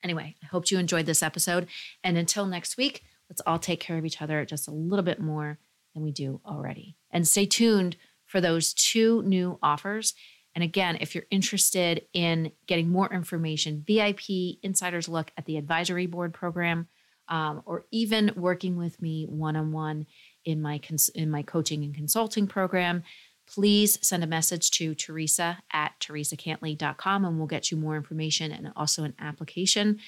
anyway, 0.03 0.35
I 0.41 0.45
hope 0.47 0.71
you 0.71 0.79
enjoyed 0.79 1.05
this 1.05 1.23
episode. 1.23 1.67
And 2.03 2.17
until 2.17 2.45
next 2.45 2.77
week, 2.77 3.03
let's 3.29 3.41
all 3.45 3.59
take 3.59 3.79
care 3.79 3.97
of 3.97 4.05
each 4.05 4.21
other 4.21 4.45
just 4.45 4.67
a 4.67 4.71
little 4.71 5.03
bit 5.03 5.19
more 5.19 5.59
than 5.93 6.03
we 6.03 6.11
do 6.11 6.41
already. 6.45 6.95
And 7.11 7.27
stay 7.27 7.45
tuned 7.45 7.97
for 8.25 8.41
those 8.41 8.73
two 8.73 9.23
new 9.23 9.57
offers. 9.63 10.13
And 10.53 10.63
again, 10.63 10.97
if 11.01 11.13
you're 11.13 11.25
interested 11.29 12.07
in 12.13 12.51
getting 12.65 12.89
more 12.89 13.11
information, 13.13 13.83
VIP 13.85 14.57
insiders 14.63 15.07
look 15.07 15.31
at 15.37 15.45
the 15.45 15.57
advisory 15.57 16.07
board 16.07 16.33
program, 16.33 16.87
um, 17.29 17.61
or 17.65 17.85
even 17.91 18.31
working 18.35 18.75
with 18.77 19.01
me 19.01 19.25
one 19.29 19.55
on 19.55 19.71
one 19.71 20.07
in 20.45 20.61
my 20.61 20.79
cons- 20.79 21.09
in 21.09 21.29
my 21.29 21.43
coaching 21.43 21.83
and 21.83 21.93
consulting 21.93 22.47
program, 22.47 23.03
please 23.47 23.97
send 24.05 24.23
a 24.23 24.27
message 24.27 24.71
to 24.71 24.93
Theresa 24.93 25.59
at 25.71 25.93
theresacantley.com 25.99 27.25
and 27.25 27.37
we'll 27.37 27.47
get 27.47 27.71
you 27.71 27.77
more 27.77 27.95
information 27.95 28.51
and 28.51 28.71
also 28.75 29.03
an 29.03 29.15
application 29.19 29.99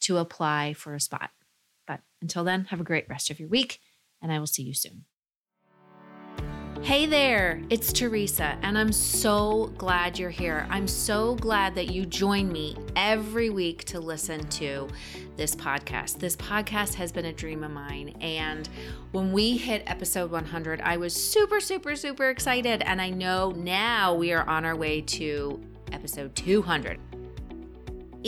to 0.00 0.18
apply 0.18 0.72
for 0.72 0.94
a 0.94 1.00
spot. 1.00 1.30
But 1.86 2.00
until 2.20 2.44
then, 2.44 2.66
have 2.66 2.80
a 2.80 2.84
great 2.84 3.08
rest 3.08 3.30
of 3.30 3.38
your 3.38 3.48
week, 3.48 3.80
and 4.20 4.32
I 4.32 4.38
will 4.38 4.46
see 4.46 4.62
you 4.62 4.74
soon. 4.74 5.04
Hey 6.86 7.06
there, 7.06 7.60
it's 7.68 7.92
Theresa, 7.92 8.56
and 8.62 8.78
I'm 8.78 8.92
so 8.92 9.72
glad 9.76 10.20
you're 10.20 10.30
here. 10.30 10.68
I'm 10.70 10.86
so 10.86 11.34
glad 11.34 11.74
that 11.74 11.90
you 11.90 12.06
join 12.06 12.52
me 12.52 12.76
every 12.94 13.50
week 13.50 13.82
to 13.86 13.98
listen 13.98 14.46
to 14.50 14.86
this 15.36 15.56
podcast. 15.56 16.20
This 16.20 16.36
podcast 16.36 16.94
has 16.94 17.10
been 17.10 17.24
a 17.24 17.32
dream 17.32 17.64
of 17.64 17.72
mine, 17.72 18.14
and 18.20 18.68
when 19.10 19.32
we 19.32 19.56
hit 19.56 19.82
episode 19.86 20.30
100, 20.30 20.80
I 20.80 20.96
was 20.96 21.12
super, 21.12 21.58
super, 21.58 21.96
super 21.96 22.30
excited. 22.30 22.82
And 22.82 23.02
I 23.02 23.10
know 23.10 23.50
now 23.50 24.14
we 24.14 24.32
are 24.32 24.48
on 24.48 24.64
our 24.64 24.76
way 24.76 25.00
to 25.00 25.60
episode 25.90 26.36
200 26.36 27.00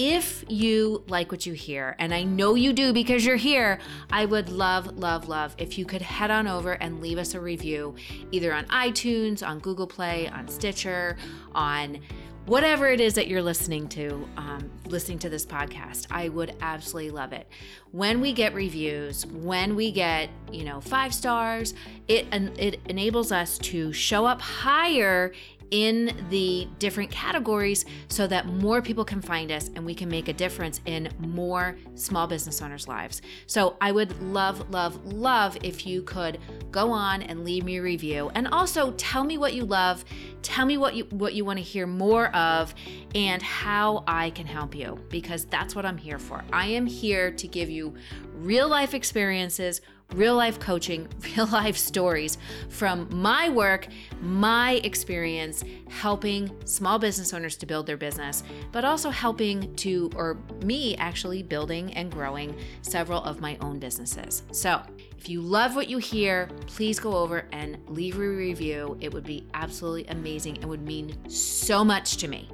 if 0.00 0.44
you 0.48 1.02
like 1.08 1.32
what 1.32 1.44
you 1.44 1.54
hear, 1.54 1.96
and 1.98 2.14
I 2.14 2.22
know 2.22 2.54
you 2.54 2.72
do 2.72 2.92
because 2.92 3.26
you're 3.26 3.34
here, 3.34 3.80
I 4.12 4.26
would 4.26 4.48
love, 4.48 4.96
love, 4.96 5.28
love 5.28 5.56
if 5.58 5.76
you 5.76 5.84
could 5.84 6.02
head 6.02 6.30
on 6.30 6.46
over 6.46 6.74
and 6.74 7.02
leave 7.02 7.18
us 7.18 7.34
a 7.34 7.40
review 7.40 7.96
either 8.30 8.54
on 8.54 8.64
iTunes, 8.66 9.44
on 9.44 9.58
Google 9.58 9.88
Play, 9.88 10.28
on 10.28 10.46
Stitcher, 10.46 11.16
on 11.52 11.98
whatever 12.46 12.86
it 12.86 13.00
is 13.00 13.14
that 13.14 13.26
you're 13.26 13.42
listening 13.42 13.88
to, 13.88 14.24
um, 14.36 14.70
listening 14.86 15.18
to 15.18 15.28
this 15.28 15.44
podcast. 15.44 16.06
I 16.12 16.28
would 16.28 16.54
absolutely 16.60 17.10
love 17.10 17.32
it. 17.32 17.48
When 17.90 18.20
we 18.20 18.32
get 18.32 18.54
reviews, 18.54 19.26
when 19.26 19.74
we 19.74 19.90
get, 19.90 20.30
you 20.52 20.62
know, 20.64 20.80
five 20.80 21.12
stars, 21.12 21.74
it, 22.06 22.26
it 22.32 22.80
enables 22.86 23.32
us 23.32 23.58
to 23.58 23.92
show 23.92 24.24
up 24.26 24.40
higher 24.40 25.32
in 25.70 26.16
the 26.30 26.68
different 26.78 27.10
categories 27.10 27.84
so 28.08 28.26
that 28.26 28.46
more 28.46 28.80
people 28.80 29.04
can 29.04 29.20
find 29.20 29.52
us 29.52 29.70
and 29.74 29.84
we 29.84 29.94
can 29.94 30.08
make 30.08 30.28
a 30.28 30.32
difference 30.32 30.80
in 30.86 31.08
more 31.18 31.76
small 31.94 32.26
business 32.26 32.62
owners' 32.62 32.88
lives. 32.88 33.22
So 33.46 33.76
I 33.80 33.92
would 33.92 34.20
love, 34.22 34.70
love, 34.70 35.04
love 35.04 35.56
if 35.62 35.86
you 35.86 36.02
could 36.02 36.38
go 36.70 36.90
on 36.90 37.22
and 37.22 37.44
leave 37.44 37.64
me 37.64 37.78
a 37.78 37.82
review 37.82 38.30
and 38.34 38.48
also 38.48 38.92
tell 38.92 39.24
me 39.24 39.38
what 39.38 39.54
you 39.54 39.64
love, 39.64 40.04
tell 40.42 40.66
me 40.66 40.78
what 40.78 40.94
you 40.94 41.04
what 41.10 41.34
you 41.34 41.44
want 41.44 41.58
to 41.58 41.62
hear 41.62 41.86
more 41.86 42.34
of 42.34 42.74
and 43.14 43.42
how 43.42 44.04
I 44.06 44.30
can 44.30 44.46
help 44.46 44.74
you 44.74 44.98
because 45.08 45.44
that's 45.46 45.74
what 45.74 45.84
I'm 45.84 45.98
here 45.98 46.18
for. 46.18 46.44
I 46.52 46.66
am 46.66 46.86
here 46.86 47.30
to 47.32 47.48
give 47.48 47.70
you 47.70 47.94
real 48.34 48.68
life 48.68 48.94
experiences 48.94 49.80
real 50.14 50.34
life 50.34 50.58
coaching, 50.58 51.08
real 51.36 51.46
life 51.46 51.76
stories 51.76 52.38
from 52.68 53.08
my 53.10 53.48
work, 53.48 53.88
my 54.20 54.80
experience 54.84 55.62
helping 55.88 56.50
small 56.64 56.98
business 56.98 57.32
owners 57.32 57.56
to 57.56 57.66
build 57.66 57.86
their 57.86 57.96
business, 57.96 58.42
but 58.72 58.84
also 58.84 59.10
helping 59.10 59.74
to, 59.76 60.10
or 60.16 60.38
me 60.64 60.96
actually 60.96 61.42
building 61.42 61.92
and 61.94 62.10
growing 62.10 62.56
several 62.82 63.22
of 63.22 63.40
my 63.40 63.56
own 63.60 63.78
businesses. 63.78 64.42
So, 64.52 64.80
if 65.16 65.28
you 65.28 65.40
love 65.40 65.74
what 65.74 65.88
you 65.88 65.98
hear, 65.98 66.48
please 66.66 67.00
go 67.00 67.16
over 67.16 67.46
and 67.50 67.76
leave 67.88 68.16
a 68.16 68.20
review. 68.20 68.96
It 69.00 69.12
would 69.12 69.24
be 69.24 69.48
absolutely 69.52 70.06
amazing 70.06 70.58
and 70.58 70.66
would 70.66 70.82
mean 70.82 71.28
so 71.28 71.84
much 71.84 72.18
to 72.18 72.28
me. 72.28 72.48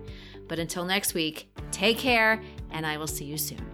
But 0.49 0.59
until 0.59 0.85
next 0.85 1.13
week, 1.13 1.49
take 1.71 1.99
care, 1.99 2.43
and 2.71 2.87
I 2.87 2.97
will 2.97 3.07
see 3.07 3.27
you 3.27 3.37
soon. 3.37 3.74